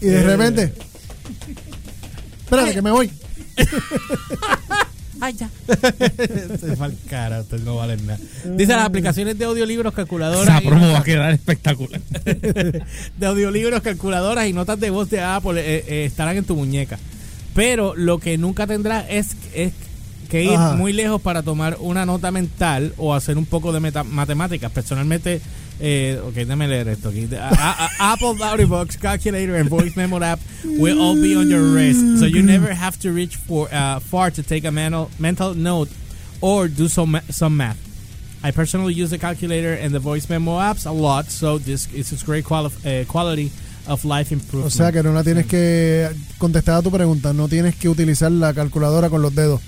Y 0.00 0.06
de 0.06 0.22
repente. 0.22 0.72
Espérate, 2.44 2.74
que 2.74 2.82
me 2.82 2.92
voy. 2.92 3.10
Ay, 5.20 5.34
ya. 5.34 5.48
Se 6.58 6.76
fue 6.76 6.86
al 6.86 6.96
cara, 7.08 7.40
ustedes 7.40 7.62
no 7.62 7.76
valen 7.76 8.04
nada. 8.06 8.18
Dice 8.56 8.74
las 8.74 8.84
aplicaciones 8.84 9.38
de 9.38 9.44
audiolibros, 9.44 9.94
calculadoras. 9.94 10.48
Esa 10.48 10.62
y- 10.62 10.66
promo 10.66 10.90
va 10.92 10.98
a 10.98 11.04
quedar 11.04 11.32
espectacular. 11.32 12.00
de 13.18 13.26
audiolibros, 13.26 13.80
calculadoras 13.82 14.46
y 14.48 14.52
notas 14.52 14.78
de 14.80 14.90
voz 14.90 15.10
de 15.10 15.20
Apple 15.20 15.60
eh, 15.60 15.84
eh, 15.86 16.04
estarán 16.04 16.36
en 16.36 16.44
tu 16.44 16.56
muñeca. 16.56 16.98
Pero 17.54 17.94
lo 17.96 18.18
que 18.18 18.36
nunca 18.38 18.66
tendrás 18.66 19.04
es, 19.08 19.36
es 19.54 19.72
que 20.28 20.42
ir 20.44 20.54
Ajá. 20.56 20.74
muy 20.74 20.92
lejos 20.92 21.20
para 21.22 21.42
tomar 21.42 21.76
una 21.80 22.04
nota 22.04 22.30
mental 22.30 22.92
o 22.96 23.14
hacer 23.14 23.38
un 23.38 23.46
poco 23.46 23.72
de 23.72 23.80
meta- 23.80 24.02
matemáticas. 24.04 24.72
Personalmente, 24.72 25.40
eh, 25.80 26.20
ok, 26.22 26.34
déjame 26.34 26.68
leer 26.68 26.88
esto 26.88 27.08
aquí. 27.08 27.28
Apple 27.98 28.34
Box 28.66 28.96
Calculator 28.96 29.54
and 29.56 29.68
Voice 29.68 29.96
Memo 29.96 30.22
app 30.22 30.40
will 30.64 31.00
all 31.00 31.14
be 31.14 31.34
on 31.36 31.48
your 31.50 31.62
wrist, 31.74 32.18
so 32.18 32.26
you 32.26 32.42
never 32.42 32.72
have 32.72 32.98
to 33.00 33.10
reach 33.12 33.36
for 33.36 33.68
uh, 33.72 33.98
far 34.00 34.30
to 34.30 34.42
take 34.42 34.64
a 34.64 34.70
mental 34.70 35.10
mental 35.18 35.54
note 35.54 35.88
or 36.40 36.68
do 36.68 36.88
some 36.88 37.20
some 37.30 37.56
math. 37.56 37.76
I 38.42 38.50
personally 38.52 38.92
use 38.94 39.10
the 39.10 39.18
calculator 39.18 39.72
and 39.72 39.92
the 39.94 39.98
voice 40.00 40.28
memo 40.28 40.58
apps 40.58 40.86
a 40.86 40.92
lot, 40.92 41.30
so 41.30 41.58
this 41.58 41.88
is 41.94 42.12
a 42.12 42.24
great 42.24 42.44
quali- 42.44 42.70
uh, 42.84 43.04
quality 43.06 43.50
of 43.86 44.04
life 44.04 44.30
O 44.32 44.34
improvement. 44.34 44.72
sea 44.72 44.92
que 44.92 45.02
no 45.02 45.12
la 45.12 45.22
tienes 45.22 45.46
que 45.46 46.08
contestar 46.38 46.76
a 46.76 46.82
tu 46.82 46.90
pregunta, 46.90 47.32
no 47.32 47.48
tienes 47.48 47.74
que 47.74 47.88
utilizar 47.88 48.30
la 48.32 48.52
calculadora 48.54 49.08
con 49.10 49.22
los 49.22 49.34
dedos. 49.34 49.60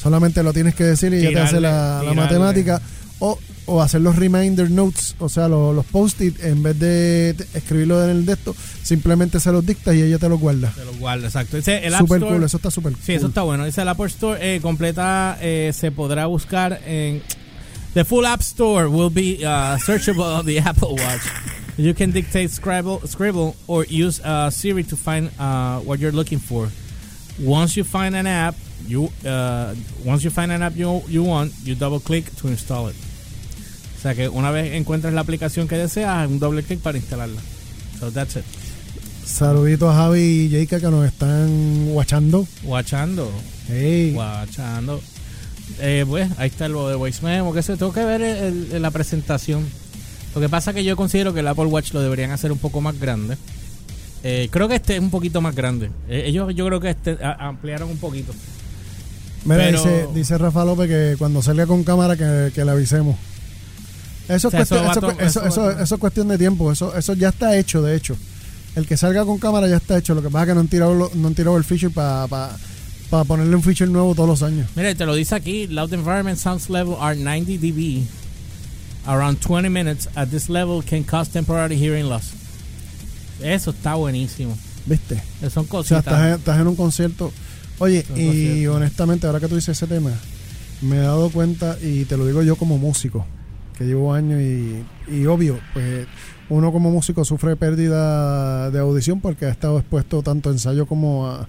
Solamente 0.00 0.42
lo 0.42 0.52
tienes 0.52 0.74
que 0.74 0.84
decir 0.84 1.14
y 1.14 1.22
ya 1.22 1.30
te 1.30 1.38
hace 1.40 1.60
la, 1.60 2.02
la 2.02 2.12
matemática. 2.12 2.80
O, 3.20 3.38
o 3.66 3.80
hacer 3.82 4.00
los 4.00 4.16
reminder 4.16 4.70
notes, 4.70 5.16
o 5.18 5.28
sea, 5.28 5.48
los, 5.48 5.74
los 5.74 5.84
post-it, 5.86 6.42
en 6.44 6.62
vez 6.62 6.78
de 6.78 7.30
escribirlo 7.54 8.02
en 8.04 8.10
el 8.10 8.26
de 8.26 8.34
esto, 8.34 8.54
simplemente 8.82 9.40
se 9.40 9.50
los 9.52 9.64
dictas 9.64 9.94
y 9.94 10.02
ella 10.02 10.18
te 10.18 10.28
los 10.28 10.38
guarda. 10.38 10.70
Te 10.72 10.84
lo 10.84 10.92
guarda, 10.94 11.26
exacto. 11.26 11.56
Dice, 11.56 11.86
el 11.86 11.94
App 11.94 12.00
Super 12.00 12.18
Store- 12.18 12.34
cool, 12.36 12.44
eso 12.44 12.56
está 12.56 12.70
súper 12.70 12.92
cool. 12.92 13.02
Sí, 13.02 13.12
eso 13.14 13.28
está 13.28 13.42
bueno. 13.42 13.64
Dice 13.64 13.82
el 13.82 13.88
Apple 13.88 14.06
Store 14.06 14.38
eh, 14.56 14.60
completa 14.60 15.38
eh, 15.40 15.72
se 15.74 15.90
podrá 15.90 16.26
buscar 16.26 16.80
en 16.86 17.22
the 17.94 18.04
full 18.04 18.26
App 18.26 18.40
Store 18.40 18.88
will 18.88 19.10
be 19.10 19.38
uh, 19.46 19.78
searchable 19.78 20.24
on 20.24 20.44
the 20.44 20.58
Apple 20.58 20.90
Watch. 20.90 21.22
You 21.76 21.94
can 21.94 22.12
dictate 22.12 22.50
Scribble, 22.50 23.00
Scribble 23.06 23.54
or 23.66 23.84
use 23.88 24.20
uh, 24.20 24.50
Siri 24.50 24.84
to 24.84 24.96
find 24.96 25.30
uh, 25.40 25.80
what 25.80 25.98
you're 25.98 26.12
looking 26.12 26.38
for. 26.38 26.68
Once 27.40 27.76
you 27.76 27.82
find 27.84 28.14
an 28.14 28.26
app, 28.28 28.54
you 28.86 29.10
uh, 29.26 29.74
once 30.04 30.22
you 30.22 30.30
find 30.30 30.52
an 30.52 30.62
app 30.62 30.76
you, 30.76 31.02
you 31.08 31.24
want, 31.24 31.52
you 31.64 31.74
double 31.74 31.98
click 31.98 32.26
to 32.36 32.48
install 32.48 32.88
it. 32.88 32.96
O 34.04 34.06
sea 34.06 34.14
que 34.14 34.28
una 34.28 34.50
vez 34.50 34.74
encuentres 34.74 35.14
la 35.14 35.22
aplicación 35.22 35.66
que 35.66 35.78
deseas, 35.78 36.28
un 36.28 36.38
doble 36.38 36.62
clic 36.62 36.78
para 36.80 36.98
instalarla. 36.98 37.40
So 37.98 38.10
that's 38.12 38.36
it. 38.36 38.42
Saluditos 39.24 39.90
a 39.90 39.96
Javi 39.96 40.20
y 40.20 40.48
Jake 40.50 40.78
que 40.78 40.90
nos 40.90 41.06
están 41.06 41.88
watchando. 41.88 42.46
Watchando. 42.64 43.30
Hey. 43.66 44.10
Guachando. 44.12 45.00
Eh, 45.80 46.04
pues 46.06 46.28
ahí 46.36 46.48
está 46.50 46.68
lo 46.68 46.86
de 46.90 46.96
Voice 46.96 47.24
Memo, 47.24 47.54
que 47.54 47.62
se 47.62 47.78
tengo 47.78 47.94
que 47.94 48.04
ver 48.04 48.20
el- 48.20 48.68
el- 48.72 48.82
la 48.82 48.90
presentación. 48.90 49.64
Lo 50.34 50.40
que 50.42 50.50
pasa 50.50 50.72
es 50.72 50.76
que 50.76 50.84
yo 50.84 50.96
considero 50.96 51.32
que 51.32 51.40
el 51.40 51.48
Apple 51.48 51.64
Watch 51.64 51.94
lo 51.94 52.02
deberían 52.02 52.30
hacer 52.30 52.52
un 52.52 52.58
poco 52.58 52.82
más 52.82 53.00
grande. 53.00 53.38
Eh, 54.22 54.48
creo 54.50 54.68
que 54.68 54.74
este 54.74 54.96
es 54.96 55.00
un 55.00 55.08
poquito 55.10 55.40
más 55.40 55.54
grande. 55.54 55.90
Eh, 56.10 56.24
ellos 56.26 56.54
yo 56.54 56.66
creo 56.66 56.80
que 56.80 56.90
este 56.90 57.12
a- 57.24 57.48
ampliaron 57.48 57.88
un 57.88 57.96
poquito. 57.96 58.34
Mira, 59.46 59.62
Pero- 59.64 59.78
dice, 59.82 60.06
dice 60.14 60.36
Rafa 60.36 60.62
López 60.66 60.88
que 60.88 61.16
cuando 61.18 61.40
salga 61.40 61.64
con 61.66 61.82
cámara 61.84 62.16
que, 62.18 62.52
que 62.54 62.64
le 62.66 62.70
avisemos. 62.70 63.16
Eso, 64.28 64.48
O 64.48 64.50
sea, 64.50 64.60
es 64.62 64.68
cuestión, 64.68 64.80
eso 64.80 64.86
va 64.86 64.92
eso, 64.92 65.00
to- 65.00 65.10
eso- 65.10 65.26
eso 65.26 65.40
va 65.40 65.48
eso- 65.48 65.76
to- 65.78 65.82
eso 65.84 65.94
es 65.94 66.00
cuestión 66.00 66.28
de 66.28 66.38
tiempo. 66.38 66.72
Eso, 66.72 66.96
eso 66.96 67.12
ya 67.14 67.28
está 67.28 67.56
hecho, 67.58 67.82
de 67.82 67.96
hecho. 67.96 68.16
El 68.74 68.86
que 68.86 68.96
salga 68.96 69.24
con 69.24 69.38
cámara 69.38 69.68
ya 69.68 69.76
está 69.76 69.98
hecho. 69.98 70.14
Lo 70.14 70.22
que 70.22 70.28
pasa 70.30 70.44
es 70.44 70.48
que 70.48 70.54
no 70.54 70.60
han 70.60 70.68
tirado, 70.68 71.10
no 71.14 71.28
han 71.28 71.34
tirado 71.34 71.56
el 71.56 71.64
feature 71.64 71.92
para 71.92 72.26
ponerle 73.26 73.54
un 73.54 73.62
feature 73.62 73.90
nuevo 73.90 74.14
todos 74.14 74.28
los 74.28 74.42
años. 74.42 74.68
Mira, 74.74 74.94
te 74.94 75.06
lo 75.06 75.14
dice 75.14 75.34
aquí, 75.34 75.66
loud 75.68 75.92
environment 75.92 76.38
sounds 76.38 76.68
level 76.70 76.96
are 77.00 77.14
90 77.16 77.52
dB. 77.60 78.02
Around 79.06 79.38
20 79.40 79.68
minutes 79.68 80.08
at 80.14 80.28
this 80.28 80.48
level 80.48 80.82
can 80.82 81.04
cause 81.04 81.30
temporary 81.30 81.76
hearing 81.78 82.08
loss. 82.08 82.30
Eso 83.42 83.70
está 83.72 83.94
buenísimo. 83.96 84.56
¿Viste? 84.86 85.22
Son 85.52 85.66
O 85.70 85.82
sea, 85.84 85.98
cositas. 85.98 85.98
estás 86.06 86.26
en, 86.26 86.32
estás 86.34 86.60
en 86.60 86.66
un 86.66 86.76
concierto. 86.76 87.32
Oye, 87.78 88.04
y 88.16 88.66
honestamente, 88.66 89.26
ahora 89.26 89.40
que 89.40 89.48
tú 89.48 89.56
dices 89.56 89.76
ese 89.76 89.86
tema, 89.86 90.10
me 90.80 90.96
he 90.96 91.00
dado 91.00 91.28
cuenta, 91.30 91.76
y 91.82 92.04
te 92.06 92.16
lo 92.16 92.26
digo 92.26 92.42
yo 92.42 92.56
como 92.56 92.78
músico, 92.78 93.26
que 93.76 93.84
llevo 93.84 94.12
años 94.14 94.40
y, 94.40 94.84
y 95.08 95.26
obvio, 95.26 95.58
pues 95.72 96.06
uno 96.48 96.72
como 96.72 96.90
músico 96.90 97.24
sufre 97.24 97.56
pérdida 97.56 98.70
de 98.70 98.78
audición 98.78 99.20
porque 99.20 99.46
ha 99.46 99.50
estado 99.50 99.78
expuesto 99.78 100.22
tanto 100.22 100.50
a 100.50 100.52
ensayo 100.52 100.86
como 100.86 101.26
a, 101.26 101.48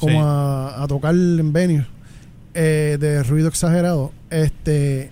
como 0.00 0.12
Sí. 0.12 0.18
a, 0.20 0.82
a 0.82 0.86
tocar 0.88 1.14
en 1.14 1.52
venues 1.52 1.86
eh, 2.54 2.96
de 3.00 3.22
ruido 3.22 3.48
exagerado. 3.48 4.12
Este, 4.30 5.10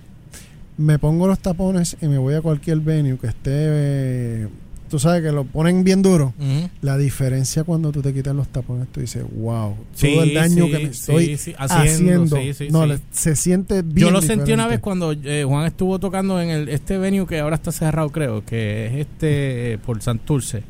me 0.79 0.99
pongo 0.99 1.27
los 1.27 1.39
tapones 1.39 1.97
y 2.01 2.07
me 2.09 2.19
voy 2.19 2.35
a 2.35 2.41
cualquier 2.43 2.81
venue 2.81 3.19
que 3.19 3.27
esté, 3.29 3.51
eh, 3.53 4.49
tú 4.93 4.99
sabes 4.99 5.23
que 5.23 5.33
lo 5.33 5.45
ponen 5.45 5.85
bien 5.85 6.03
duro. 6.03 6.35
La 6.83 6.99
diferencia 6.99 7.65
cuando 7.65 7.91
tú 7.93 8.03
te 8.03 8.13
quitas 8.13 8.37
los 8.37 8.47
tapones, 8.49 8.89
tú 8.93 9.01
dices, 9.01 9.25
wow, 9.35 9.75
Sí, 9.95 10.13
todo 10.13 10.23
el 10.25 10.35
daño 10.35 10.67
sí, 10.67 10.71
que 10.71 10.79
me 10.81 10.85
estoy 10.85 11.37
sí, 11.39 11.55
haciendo, 11.57 12.37
haciendo. 12.37 12.79
no, 12.79 12.85
le- 12.85 12.99
se 13.11 13.35
siente 13.35 13.81
bien. 13.81 13.97
Yo 14.09 14.11
lo 14.11 14.21
sentí 14.21 14.53
una 14.53 14.67
vez 14.67 14.81
cuando 14.81 15.13
eh, 15.13 15.45
Juan 15.49 15.65
estuvo 15.67 15.99
tocando 15.99 16.39
en 16.43 16.51
el, 16.51 16.69
este 16.69 16.99
venue 16.99 17.27
que 17.27 17.41
ahora 17.41 17.57
está 17.57 17.73
cerrado, 17.73 18.11
creo, 18.11 18.45
que 18.45 18.87
es 18.89 18.93
este 19.07 19.73
eh, 19.73 19.79
por 19.79 20.03
Santurce. 20.03 20.63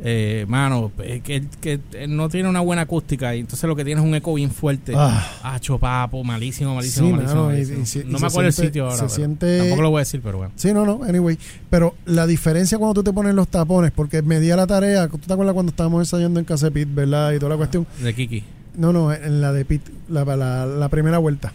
Eh, 0.00 0.44
mano, 0.48 0.92
eh, 1.00 1.20
que, 1.24 1.42
que 1.60 1.80
no 2.06 2.28
tiene 2.28 2.48
una 2.48 2.60
buena 2.60 2.82
acústica 2.82 3.34
y 3.34 3.40
entonces 3.40 3.66
lo 3.68 3.74
que 3.74 3.84
tiene 3.84 4.00
es 4.00 4.06
un 4.06 4.14
eco 4.14 4.32
bien 4.34 4.52
fuerte. 4.52 4.92
Ah. 4.96 5.26
Ah, 5.42 5.58
chopapo, 5.58 6.22
malísimo, 6.22 6.74
malísimo, 6.76 7.08
Sí, 7.08 7.12
malísimo. 7.14 7.40
mano, 7.42 7.50
y- 7.50 7.54
malísimo. 7.54 7.82
y 7.82 7.86
si- 7.86 7.98
y 8.00 8.04
no 8.04 8.18
me 8.20 8.26
acuerdo 8.28 8.52
siente- 8.52 8.62
el 8.62 8.66
sitio 8.68 8.84
ahora. 8.90 8.96
se 8.96 9.08
siente- 9.08 9.58
Tampoco 9.58 9.82
lo 9.82 9.90
voy 9.90 9.98
a 9.98 10.02
decir, 10.02 10.20
pero 10.22 10.38
bueno. 10.38 10.52
Sí, 10.54 10.72
no, 10.72 10.86
no, 10.86 11.02
anyway. 11.02 11.36
Pero 11.68 11.96
la 12.06 12.26
diferencia 12.28 12.78
cuando 12.78 12.94
tú 12.94 13.02
te 13.02 13.12
pones 13.12 13.34
los 13.34 13.48
tapones, 13.48 13.90
porque 13.90 14.22
me 14.22 14.38
di 14.38 14.52
a 14.52 14.56
la 14.56 14.68
tarea, 14.68 15.08
¿tú 15.08 15.18
te 15.18 15.32
acuerdas 15.32 15.52
cuando 15.54 15.70
estábamos 15.70 16.00
ensayando 16.02 16.38
en 16.38 16.46
Casa 16.46 16.70
Pit, 16.70 16.88
verdad? 16.94 17.32
Y 17.32 17.38
toda 17.40 17.50
la 17.50 17.56
cuestión. 17.56 17.84
De 18.00 18.14
Kiki. 18.14 18.44
No, 18.76 18.92
no, 18.92 19.12
en 19.12 19.40
la 19.40 19.52
de 19.52 19.64
Pit, 19.64 19.82
la, 20.08 20.24
la, 20.24 20.64
la 20.64 20.88
primera 20.90 21.18
vuelta. 21.18 21.52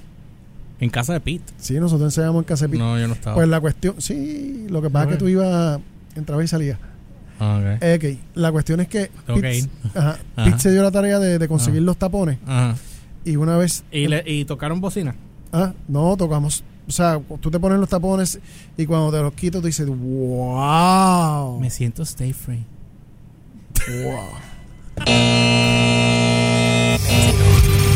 En 0.82 0.89
casa 0.89 1.13
de 1.13 1.21
Pete. 1.21 1.53
Sí, 1.60 1.75
nosotros 1.75 2.08
ensayamos 2.08 2.39
en 2.41 2.43
Casa 2.43 2.67
Pit. 2.67 2.77
No, 2.77 2.99
yo 2.99 3.08
no 3.08 3.13
estaba. 3.13 3.36
Pues 3.38 3.47
la 3.47 3.62
cuestión, 3.62 3.95
sí, 3.99 4.65
lo 4.69 4.82
que 4.82 4.89
pasa 4.89 5.06
es 5.06 5.12
que 5.13 5.17
tú 5.17 5.29
ibas, 5.29 5.79
entrabas 6.17 6.43
y 6.43 6.47
salías. 6.49 6.77
Ok. 7.60 7.82
Eh, 7.82 7.95
ok, 8.19 8.36
la 8.36 8.51
cuestión 8.51 8.79
es 8.79 8.88
que 8.88 9.12
Tengo 9.25 9.39
Pete, 9.41 9.51
que 9.51 9.58
ir. 9.58 9.69
ajá, 9.95 10.17
Ajá. 10.36 10.45
Pete 10.45 10.60
se 10.60 10.71
dio 10.71 10.82
la 10.84 10.91
tarea 10.91 11.19
de, 11.19 11.38
de 11.39 11.47
conseguir 11.47 11.79
Ajá. 11.79 11.86
los 11.86 11.97
tapones 11.97 12.38
Ajá. 12.45 12.75
y 13.25 13.36
una 13.36 13.58
vez 13.58 13.84
¿Y, 13.91 14.08
le- 14.08 14.23
y 14.25 14.45
tocaron 14.45 14.79
bocina. 14.82 15.15
Ah, 15.51 15.73
no, 15.88 16.15
tocamos. 16.17 16.63
O 16.88 16.91
sea, 16.91 17.19
tú 17.39 17.49
te 17.49 17.60
pones 17.60 17.79
los 17.79 17.88
tapones 17.89 18.39
y 18.77 18.86
cuando 18.86 19.12
te 19.12 19.21
los 19.21 19.34
quitas 19.34 19.62
tú 19.62 19.67
dices, 19.67 19.88
wow. 19.88 21.60
Me 21.60 21.69
siento 21.69 22.03
stay 22.03 22.34
free. 22.34 22.65
wow. 24.03 24.29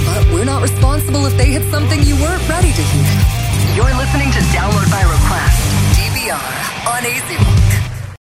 But 0.08 0.26
we're 0.34 0.46
not 0.46 0.62
responsible 0.62 1.26
if 1.28 1.36
they 1.38 1.52
hit 1.52 1.64
something 1.72 2.02
you 2.04 2.16
weren't 2.16 2.48
ready 2.50 2.72
to 2.72 2.82
hear. 2.82 3.12
You're 3.76 3.94
listening 3.96 4.32
to 4.32 4.40
Download 4.56 4.90
by 4.90 5.04
Request, 5.04 5.58
DVR, 5.98 6.42
on 6.90 7.06
AC 7.06 7.30